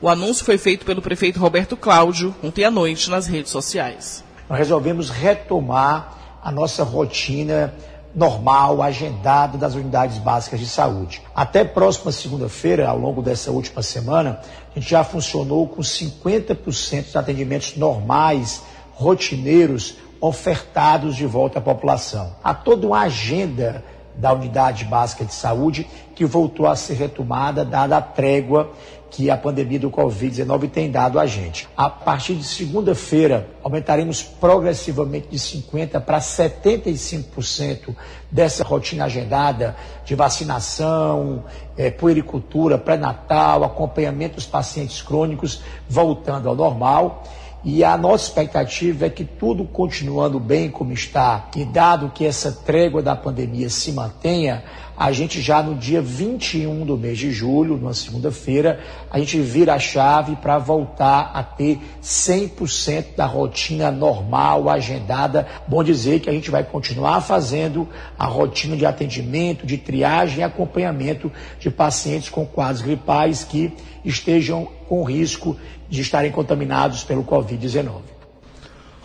O 0.00 0.08
anúncio 0.08 0.44
foi 0.44 0.58
feito 0.58 0.84
pelo 0.84 1.00
prefeito 1.00 1.38
Roberto 1.38 1.76
Cláudio 1.76 2.34
ontem 2.42 2.64
à 2.64 2.72
noite 2.72 3.08
nas 3.08 3.28
redes 3.28 3.52
sociais. 3.52 4.24
Nós 4.50 4.58
resolvemos 4.58 5.10
retomar 5.10 6.40
a 6.42 6.50
nossa 6.50 6.82
rotina 6.82 7.72
normal, 8.12 8.82
agendada 8.82 9.56
das 9.56 9.76
unidades 9.76 10.18
básicas 10.18 10.58
de 10.58 10.66
saúde. 10.66 11.22
Até 11.32 11.62
próxima 11.62 12.10
segunda-feira, 12.10 12.88
ao 12.88 12.98
longo 12.98 13.22
dessa 13.22 13.52
última 13.52 13.80
semana, 13.80 14.40
a 14.74 14.78
gente 14.80 14.90
já 14.90 15.04
funcionou 15.04 15.68
com 15.68 15.82
50% 15.82 17.04
dos 17.04 17.14
atendimentos 17.14 17.76
normais, 17.76 18.60
rotineiros, 18.92 19.98
ofertados 20.20 21.14
de 21.14 21.26
volta 21.26 21.60
à 21.60 21.62
população. 21.62 22.34
Há 22.42 22.52
toda 22.52 22.88
uma 22.88 23.02
agenda 23.02 23.84
da 24.16 24.32
unidade 24.32 24.84
básica 24.84 25.24
de 25.24 25.34
saúde, 25.34 25.86
que 26.14 26.24
voltou 26.24 26.66
a 26.66 26.76
ser 26.76 26.94
retomada, 26.94 27.64
dada 27.64 27.98
a 27.98 28.02
trégua 28.02 28.72
que 29.10 29.30
a 29.30 29.36
pandemia 29.36 29.78
do 29.78 29.90
Covid-19 29.90 30.70
tem 30.70 30.90
dado 30.90 31.18
a 31.18 31.26
gente. 31.26 31.68
A 31.76 31.88
partir 31.88 32.34
de 32.34 32.44
segunda-feira, 32.44 33.48
aumentaremos 33.62 34.22
progressivamente 34.22 35.28
de 35.28 35.38
50% 35.38 36.00
para 36.00 36.18
75% 36.18 37.94
dessa 38.30 38.64
rotina 38.64 39.04
agendada 39.04 39.76
de 40.04 40.14
vacinação, 40.14 41.44
é, 41.76 41.90
puericultura, 41.90 42.76
pré-natal, 42.76 43.64
acompanhamento 43.64 44.34
dos 44.34 44.46
pacientes 44.46 45.00
crônicos, 45.00 45.62
voltando 45.88 46.48
ao 46.48 46.54
normal. 46.54 47.24
E 47.68 47.82
a 47.82 47.98
nossa 47.98 48.28
expectativa 48.28 49.06
é 49.06 49.10
que 49.10 49.24
tudo 49.24 49.64
continuando 49.64 50.38
bem 50.38 50.70
como 50.70 50.92
está, 50.92 51.50
e 51.56 51.64
dado 51.64 52.12
que 52.14 52.24
essa 52.24 52.52
trégua 52.52 53.02
da 53.02 53.16
pandemia 53.16 53.68
se 53.68 53.90
mantenha, 53.90 54.62
a 54.96 55.12
gente 55.12 55.40
já 55.42 55.62
no 55.62 55.74
dia 55.74 56.00
21 56.00 56.86
do 56.86 56.96
mês 56.96 57.18
de 57.18 57.30
julho, 57.30 57.76
numa 57.76 57.92
segunda-feira, 57.92 58.80
a 59.10 59.18
gente 59.18 59.38
vira 59.40 59.74
a 59.74 59.78
chave 59.78 60.36
para 60.36 60.56
voltar 60.56 61.32
a 61.34 61.42
ter 61.42 61.78
100% 62.02 63.14
da 63.14 63.26
rotina 63.26 63.90
normal, 63.90 64.70
agendada. 64.70 65.46
Bom 65.68 65.84
dizer 65.84 66.20
que 66.20 66.30
a 66.30 66.32
gente 66.32 66.50
vai 66.50 66.64
continuar 66.64 67.20
fazendo 67.20 67.86
a 68.18 68.24
rotina 68.24 68.76
de 68.76 68.86
atendimento, 68.86 69.66
de 69.66 69.76
triagem 69.76 70.38
e 70.38 70.42
acompanhamento 70.42 71.30
de 71.60 71.70
pacientes 71.70 72.30
com 72.30 72.46
quadros 72.46 72.80
gripais 72.80 73.44
que 73.44 73.72
estejam 74.04 74.66
com 74.88 75.04
risco 75.04 75.56
de 75.90 76.00
estarem 76.00 76.32
contaminados 76.32 77.04
pelo 77.04 77.22
Covid-19. 77.22 78.15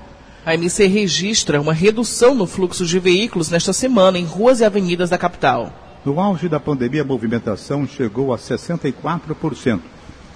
A 0.46 0.54
MC 0.54 0.86
registra 0.88 1.60
uma 1.60 1.74
redução 1.74 2.36
no 2.36 2.46
fluxo 2.46 2.86
de 2.86 3.00
veículos 3.00 3.50
nesta 3.50 3.74
semana 3.74 4.20
em 4.20 4.26
ruas 4.26 4.60
e 4.60 4.66
avenidas 4.66 5.10
da 5.10 5.18
capital. 5.18 5.72
No 6.06 6.20
auge 6.20 6.48
da 6.48 6.60
pandemia, 6.60 7.02
a 7.02 7.06
movimentação 7.06 7.88
chegou 7.88 8.32
a 8.32 8.38
64%. 8.38 9.80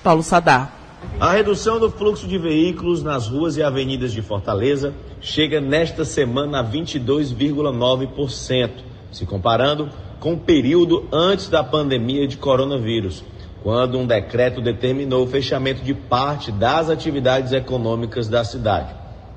Paulo 0.02 0.24
Sadar. 0.24 0.79
A 1.20 1.32
redução 1.32 1.80
do 1.80 1.90
fluxo 1.90 2.28
de 2.28 2.38
veículos 2.38 3.04
nas 3.04 3.28
ruas 3.28 3.58
e 3.58 3.64
avenidas 3.64 4.12
de 4.12 4.22
Fortaleza 4.22 4.94
chega 5.22 5.60
nesta 5.60 6.06
semana 6.06 6.60
a 6.60 6.64
22,9%, 6.64 8.70
se 9.12 9.26
comparando 9.26 9.90
com 10.20 10.34
o 10.34 10.40
período 10.40 11.08
antes 11.12 11.50
da 11.50 11.64
pandemia 11.64 12.28
de 12.28 12.38
coronavírus, 12.38 13.24
quando 13.64 13.98
um 13.98 14.08
decreto 14.08 14.62
determinou 14.62 15.24
o 15.24 15.28
fechamento 15.28 15.84
de 15.84 15.94
parte 15.94 16.52
das 16.52 16.90
atividades 16.90 17.52
econômicas 17.52 18.28
da 18.28 18.44
cidade. 18.44 18.94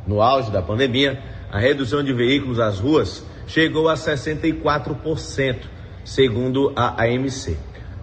No 0.06 0.20
auge 0.20 0.50
da 0.50 0.62
pandemia, 0.62 1.22
a 1.50 1.58
redução 1.58 2.02
de 2.02 2.12
veículos 2.12 2.58
às 2.58 2.80
ruas 2.80 3.24
chegou 3.46 3.88
a 3.88 3.94
64%, 3.94 5.56
segundo 6.04 6.72
a 6.74 7.02
AMC. 7.02 7.56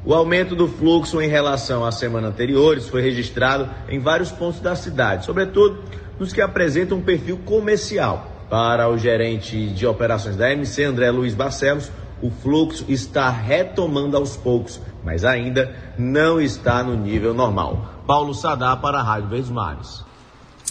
O 0.06 0.14
aumento 0.14 0.56
do 0.56 0.68
fluxo 0.68 1.22
em 1.22 1.28
relação 1.28 1.84
às 1.86 1.96
semanas 1.96 2.32
anteriores 2.32 2.88
foi 2.88 3.02
registrado 3.02 3.70
em 3.90 4.00
vários 4.00 4.32
pontos 4.32 4.62
da 4.62 4.76
cidade, 4.76 5.26
sobretudo 5.26 5.84
nos 6.18 6.32
que 6.32 6.42
apresentam 6.42 6.98
um 6.98 7.02
perfil 7.02 7.38
comercial. 7.46 8.32
Para 8.50 8.90
o 8.90 8.98
gerente 8.98 9.68
de 9.68 9.86
operações 9.86 10.36
da 10.36 10.52
MC, 10.52 10.84
André 10.84 11.12
Luiz 11.12 11.36
Barcelos, 11.36 11.92
o 12.22 12.32
fluxo 12.32 12.86
está 12.88 13.30
retomando 13.30 14.18
aos 14.18 14.36
poucos, 14.36 14.82
mas 15.04 15.24
ainda 15.24 15.76
não 15.98 16.42
está 16.42 16.82
no 16.82 16.96
nível 16.96 17.34
normal. 17.34 17.94
Paulo 18.08 18.34
Sadá 18.34 18.76
para 18.76 19.00
a 19.00 19.04
Rádio 19.04 19.30
Verdes 19.30 19.52
Mares. 19.52 20.04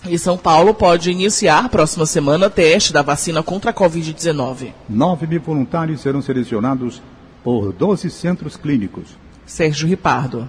E 0.08 0.18
São 0.18 0.36
Paulo 0.36 0.74
pode 0.74 1.10
iniciar 1.10 1.68
próxima 1.68 2.06
semana 2.06 2.48
teste 2.48 2.92
da 2.92 3.02
vacina 3.02 3.42
contra 3.42 3.70
a 3.70 3.74
Covid-19. 3.74 4.72
9 4.88 5.26
mil 5.26 5.40
voluntários 5.40 6.00
serão 6.00 6.22
selecionados 6.22 7.02
por 7.42 7.72
12 7.72 8.10
centros 8.10 8.56
clínicos. 8.56 9.16
Sérgio 9.46 9.86
Ripardo. 9.88 10.48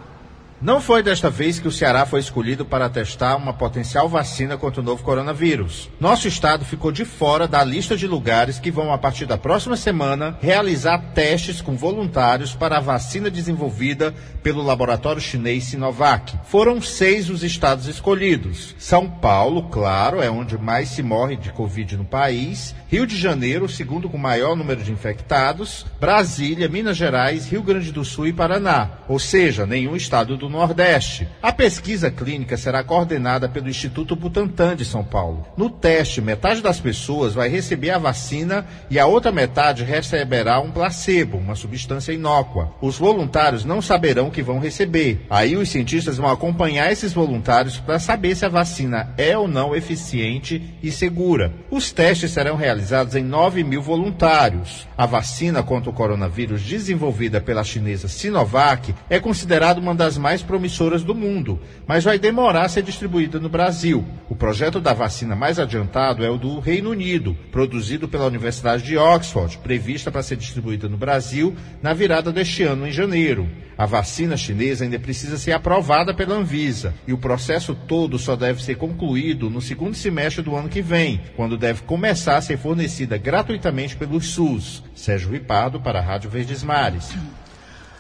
Não 0.62 0.82
foi 0.82 1.02
desta 1.02 1.30
vez 1.30 1.58
que 1.58 1.70
o 1.70 1.72
Ceará 1.72 2.06
foi 2.06 2.20
escolhido 2.20 2.66
para 2.66 2.90
testar 2.90 3.38
uma 3.38 3.54
potencial 3.54 4.10
vacina 4.10 4.58
contra 4.58 4.82
o 4.82 4.84
novo 4.84 5.02
coronavírus. 5.02 5.90
Nosso 6.02 6.28
estado 6.28 6.66
ficou 6.66 6.92
de 6.92 7.06
fora 7.06 7.48
da 7.48 7.64
lista 7.64 7.96
de 7.96 8.06
lugares 8.06 8.60
que 8.60 8.70
vão, 8.70 8.92
a 8.92 8.98
partir 8.98 9.26
da 9.26 9.38
próxima 9.38 9.78
semana, 9.78 10.38
realizar 10.42 11.14
testes 11.14 11.62
com 11.62 11.78
voluntários 11.78 12.54
para 12.54 12.76
a 12.76 12.82
vacina 12.82 13.32
desenvolvida 13.32 14.14
pelo 14.44 14.62
laboratório 14.62 15.22
chinês 15.22 15.64
Sinovac. 15.64 16.38
Foram 16.44 16.82
seis 16.82 17.30
os 17.30 17.42
estados 17.42 17.88
escolhidos. 17.88 18.76
São 18.78 19.10
Paulo, 19.10 19.70
claro, 19.70 20.22
é 20.22 20.30
onde 20.30 20.58
mais 20.58 20.90
se 20.90 21.02
morre 21.02 21.38
de 21.38 21.54
Covid 21.54 21.96
no 21.96 22.04
país. 22.04 22.76
Rio 22.90 23.08
de 23.08 23.16
Janeiro, 23.16 23.64
o 23.64 23.70
segundo 23.70 24.10
com 24.10 24.18
maior 24.18 24.58
número 24.58 24.84
de 24.84 24.92
infectados. 24.92 25.86
Brasília, 26.02 26.68
Minas 26.68 26.98
Gerais, 26.98 27.48
Rio 27.48 27.64
Grande 27.64 27.94
do 27.94 28.04
Sul 28.04 28.28
e 28.28 28.34
Paraná. 28.34 28.90
Ou 29.08 29.20
seja, 29.20 29.66
nenhum 29.66 29.96
estado 29.96 30.36
do 30.36 30.49
Nordeste. 30.50 31.28
A 31.42 31.52
pesquisa 31.52 32.12
clínica 32.12 32.58
será 32.58 32.84
coordenada 32.84 33.48
pelo 33.48 33.70
Instituto 33.70 34.16
Butantan 34.16 34.76
de 34.76 34.84
São 34.84 35.04
Paulo. 35.04 35.46
No 35.56 35.70
teste, 35.70 36.22
metade 36.22 36.62
das 36.62 36.80
pessoas 36.80 37.34
vai 37.34 37.48
receber 37.48 37.92
a 37.92 37.98
vacina 37.98 38.66
e 38.90 39.00
a 39.00 39.06
outra 39.06 39.32
metade 39.32 39.84
receberá 39.84 40.60
um 40.60 40.72
placebo, 40.72 41.38
uma 41.38 41.56
substância 41.56 42.12
inócua. 42.12 42.74
Os 42.82 42.98
voluntários 42.98 43.64
não 43.64 43.82
saberão 43.82 44.30
que 44.30 44.42
vão 44.42 44.60
receber. 44.60 45.26
Aí 45.30 45.56
os 45.56 45.70
cientistas 45.70 46.18
vão 46.18 46.30
acompanhar 46.30 46.92
esses 46.92 47.14
voluntários 47.14 47.78
para 47.78 48.00
saber 48.00 48.36
se 48.36 48.46
a 48.46 48.50
vacina 48.50 49.14
é 49.18 49.38
ou 49.38 49.48
não 49.48 49.76
eficiente 49.76 50.76
e 50.82 50.92
segura. 50.92 51.54
Os 51.70 51.92
testes 51.92 52.32
serão 52.32 52.56
realizados 52.56 53.16
em 53.16 53.24
9 53.24 53.64
mil 53.64 53.82
voluntários. 53.82 54.88
A 54.98 55.06
vacina 55.06 55.64
contra 55.64 55.90
o 55.90 55.94
coronavírus 55.94 56.62
desenvolvida 56.62 57.40
pela 57.40 57.64
chinesa 57.64 58.08
Sinovac 58.08 58.94
é 59.10 59.20
considerada 59.20 59.80
uma 59.80 59.96
das 59.96 60.18
mais 60.18 60.39
promissoras 60.42 61.04
do 61.04 61.16
mundo, 61.16 61.60
mas 61.88 62.04
vai 62.04 62.20
demorar 62.20 62.64
a 62.64 62.70
ser 62.70 62.84
distribuída 62.84 63.40
no 63.40 63.50
Brasil. 63.50 64.06
O 64.30 64.36
projeto 64.36 64.80
da 64.80 64.94
vacina 64.94 65.36
mais 65.36 65.60
adiantado 65.60 66.24
é 66.24 66.30
o 66.30 66.38
do 66.38 66.60
Reino 66.60 66.92
Unido, 66.92 67.36
produzido 67.52 68.08
pela 68.08 68.26
Universidade 68.26 68.84
de 68.84 68.98
Oxford, 68.98 69.58
prevista 69.60 70.12
para 70.12 70.24
ser 70.24 70.36
distribuída 70.36 70.88
no 70.88 70.98
Brasil 70.98 71.56
na 71.82 71.94
virada 71.94 72.32
deste 72.32 72.64
ano, 72.64 72.88
em 72.88 72.92
janeiro. 72.92 73.50
A 73.78 73.86
vacina 73.86 74.36
chinesa 74.36 74.84
ainda 74.84 75.00
precisa 75.00 75.38
ser 75.38 75.54
aprovada 75.54 76.14
pela 76.14 76.36
Anvisa 76.36 76.94
e 77.08 77.14
o 77.14 77.18
processo 77.18 77.74
todo 77.74 78.20
só 78.20 78.36
deve 78.36 78.62
ser 78.62 78.76
concluído 78.76 79.50
no 79.50 79.62
segundo 79.62 79.96
semestre 79.96 80.44
do 80.44 80.56
ano 80.56 80.68
que 80.68 80.82
vem, 80.82 81.22
quando 81.36 81.58
deve 81.58 81.84
começar 81.84 82.36
a 82.36 82.42
ser 82.42 82.58
fornecida 82.58 83.18
gratuitamente 83.18 83.96
pelo 83.96 84.20
SUS. 84.20 84.84
Sérgio 84.94 85.32
Ripado 85.32 85.80
para 85.80 86.00
a 86.00 86.02
Rádio 86.02 86.30
Verdes 86.30 86.62
Mares. 86.62 87.16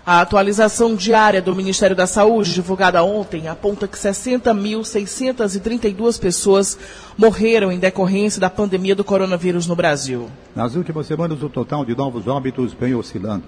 A 0.10 0.22
atualização 0.22 0.96
diária 0.96 1.40
do 1.40 1.56
Ministério 1.56 1.96
da 1.96 2.08
Saúde, 2.08 2.52
divulgada 2.52 3.04
ontem, 3.04 3.48
aponta 3.48 3.88
que 3.88 3.96
60.632 3.96 6.20
pessoas 6.20 6.80
morreram 7.16 7.72
em 7.72 7.78
decorrência 7.78 8.42
da 8.42 8.50
pandemia 8.50 8.96
do 8.96 9.04
coronavírus 9.04 9.68
no 9.68 9.76
Brasil. 9.76 10.28
Nas 10.56 10.74
últimas 10.74 11.06
semanas, 11.06 11.44
o 11.44 11.50
total 11.50 11.86
de 11.86 11.96
novos 11.96 12.26
óbitos 12.26 12.74
vem 12.74 12.96
oscilando. 12.96 13.44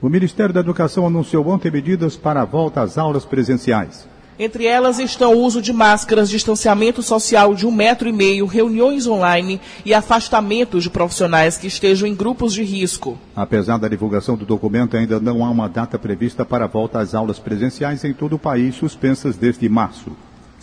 O 0.00 0.08
Ministério 0.08 0.52
da 0.52 0.60
Educação 0.60 1.06
anunciou 1.06 1.48
ontem 1.48 1.70
medidas 1.70 2.16
para 2.16 2.42
a 2.42 2.44
volta 2.44 2.82
às 2.82 2.98
aulas 2.98 3.24
presenciais. 3.24 4.06
Entre 4.38 4.66
elas 4.66 4.98
estão 4.98 5.34
o 5.34 5.38
uso 5.38 5.62
de 5.62 5.72
máscaras, 5.72 6.28
distanciamento 6.28 7.02
social 7.02 7.54
de 7.54 7.66
um 7.66 7.72
metro 7.72 8.06
e 8.06 8.12
meio, 8.12 8.44
reuniões 8.44 9.06
online 9.06 9.58
e 9.84 9.94
afastamento 9.94 10.78
de 10.78 10.90
profissionais 10.90 11.56
que 11.56 11.66
estejam 11.66 12.06
em 12.06 12.14
grupos 12.14 12.52
de 12.52 12.62
risco. 12.62 13.18
Apesar 13.34 13.78
da 13.78 13.88
divulgação 13.88 14.36
do 14.36 14.44
documento, 14.44 14.96
ainda 14.96 15.18
não 15.18 15.42
há 15.42 15.48
uma 15.48 15.68
data 15.68 15.98
prevista 15.98 16.44
para 16.44 16.66
a 16.66 16.68
volta 16.68 16.98
às 16.98 17.14
aulas 17.14 17.38
presenciais 17.38 18.04
em 18.04 18.12
todo 18.12 18.36
o 18.36 18.38
país, 18.38 18.74
suspensas 18.74 19.36
desde 19.36 19.68
março. 19.70 20.12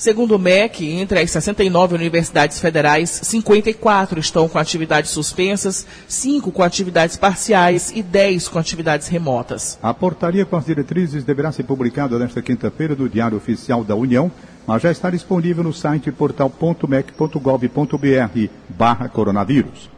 Segundo 0.04 0.36
o 0.36 0.38
MEC, 0.38 1.00
entre 1.00 1.22
as 1.22 1.32
69 1.32 1.96
universidades 1.96 2.60
federais, 2.60 3.10
54 3.10 4.20
estão 4.20 4.50
com 4.50 4.60
atividades 4.60 5.12
suspensas, 5.12 5.88
5 6.10 6.52
com 6.52 6.62
atividades 6.62 7.16
parciais 7.16 7.90
e 7.96 8.04
10 8.04 8.50
com 8.50 8.60
atividades 8.60 9.08
remotas. 9.08 9.80
A 9.82 9.94
portaria 9.94 10.46
com 10.46 10.58
as 10.58 10.66
diretrizes 10.66 11.24
deverá 11.24 11.54
ser 11.54 11.64
publicada 11.64 12.20
nesta 12.20 12.42
quinta-feira 12.42 12.98
no 12.98 13.08
Diário 13.08 13.38
Oficial 13.38 13.82
da 13.82 13.96
União, 13.96 14.30
mas 14.68 14.82
já 14.82 14.92
está 14.92 15.10
disponível 15.10 15.64
no 15.64 15.72
site 15.72 16.12
portal.mec.gov.br 16.12 18.50
barra 18.68 19.08
coronavírus. 19.08 19.90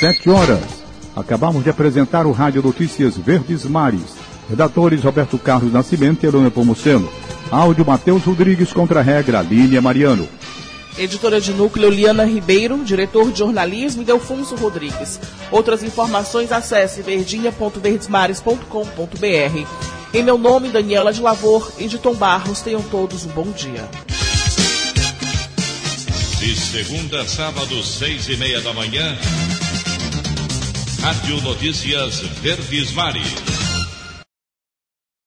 7 0.00 0.30
horas. 0.30 0.82
Acabamos 1.14 1.62
de 1.62 1.68
apresentar 1.68 2.24
o 2.24 2.32
Rádio 2.32 2.62
Notícias 2.62 3.18
Verdes 3.18 3.66
Mares. 3.66 4.33
Redatores 4.48 5.02
Roberto 5.02 5.38
Carlos 5.38 5.72
Nascimento 5.72 6.24
e 6.24 6.26
Elona 6.26 6.50
Pomuceno. 6.50 7.08
Áudio 7.50 7.84
Matheus 7.84 8.24
Rodrigues 8.24 8.72
contra 8.72 9.00
a 9.00 9.02
regra 9.02 9.42
Línia 9.42 9.80
Mariano. 9.80 10.28
Editora 10.96 11.40
de 11.40 11.52
núcleo 11.52 11.90
Liana 11.90 12.24
Ribeiro, 12.24 12.84
diretor 12.84 13.32
de 13.32 13.40
jornalismo 13.40 14.04
Delfonso 14.04 14.54
Rodrigues. 14.54 15.18
Outras 15.50 15.82
informações 15.82 16.52
acesse 16.52 17.02
verdinha.verdesmares.com.br. 17.02 19.66
Em 20.12 20.22
meu 20.22 20.38
nome, 20.38 20.68
Daniela 20.68 21.12
de 21.12 21.20
Lavor 21.20 21.72
e 21.78 21.88
de 21.88 21.98
Tom 21.98 22.14
Barros, 22.14 22.60
tenham 22.60 22.80
todos 22.82 23.26
um 23.26 23.30
bom 23.30 23.50
dia. 23.50 23.88
De 26.38 26.54
segunda 26.54 27.22
a 27.22 27.26
sábado, 27.26 27.82
seis 27.82 28.28
e 28.28 28.36
meia 28.36 28.60
da 28.60 28.72
manhã, 28.72 29.18
Rádio 31.00 31.40
Notícias 31.40 32.20
Verdes 32.40 32.92
Mares. 32.92 33.53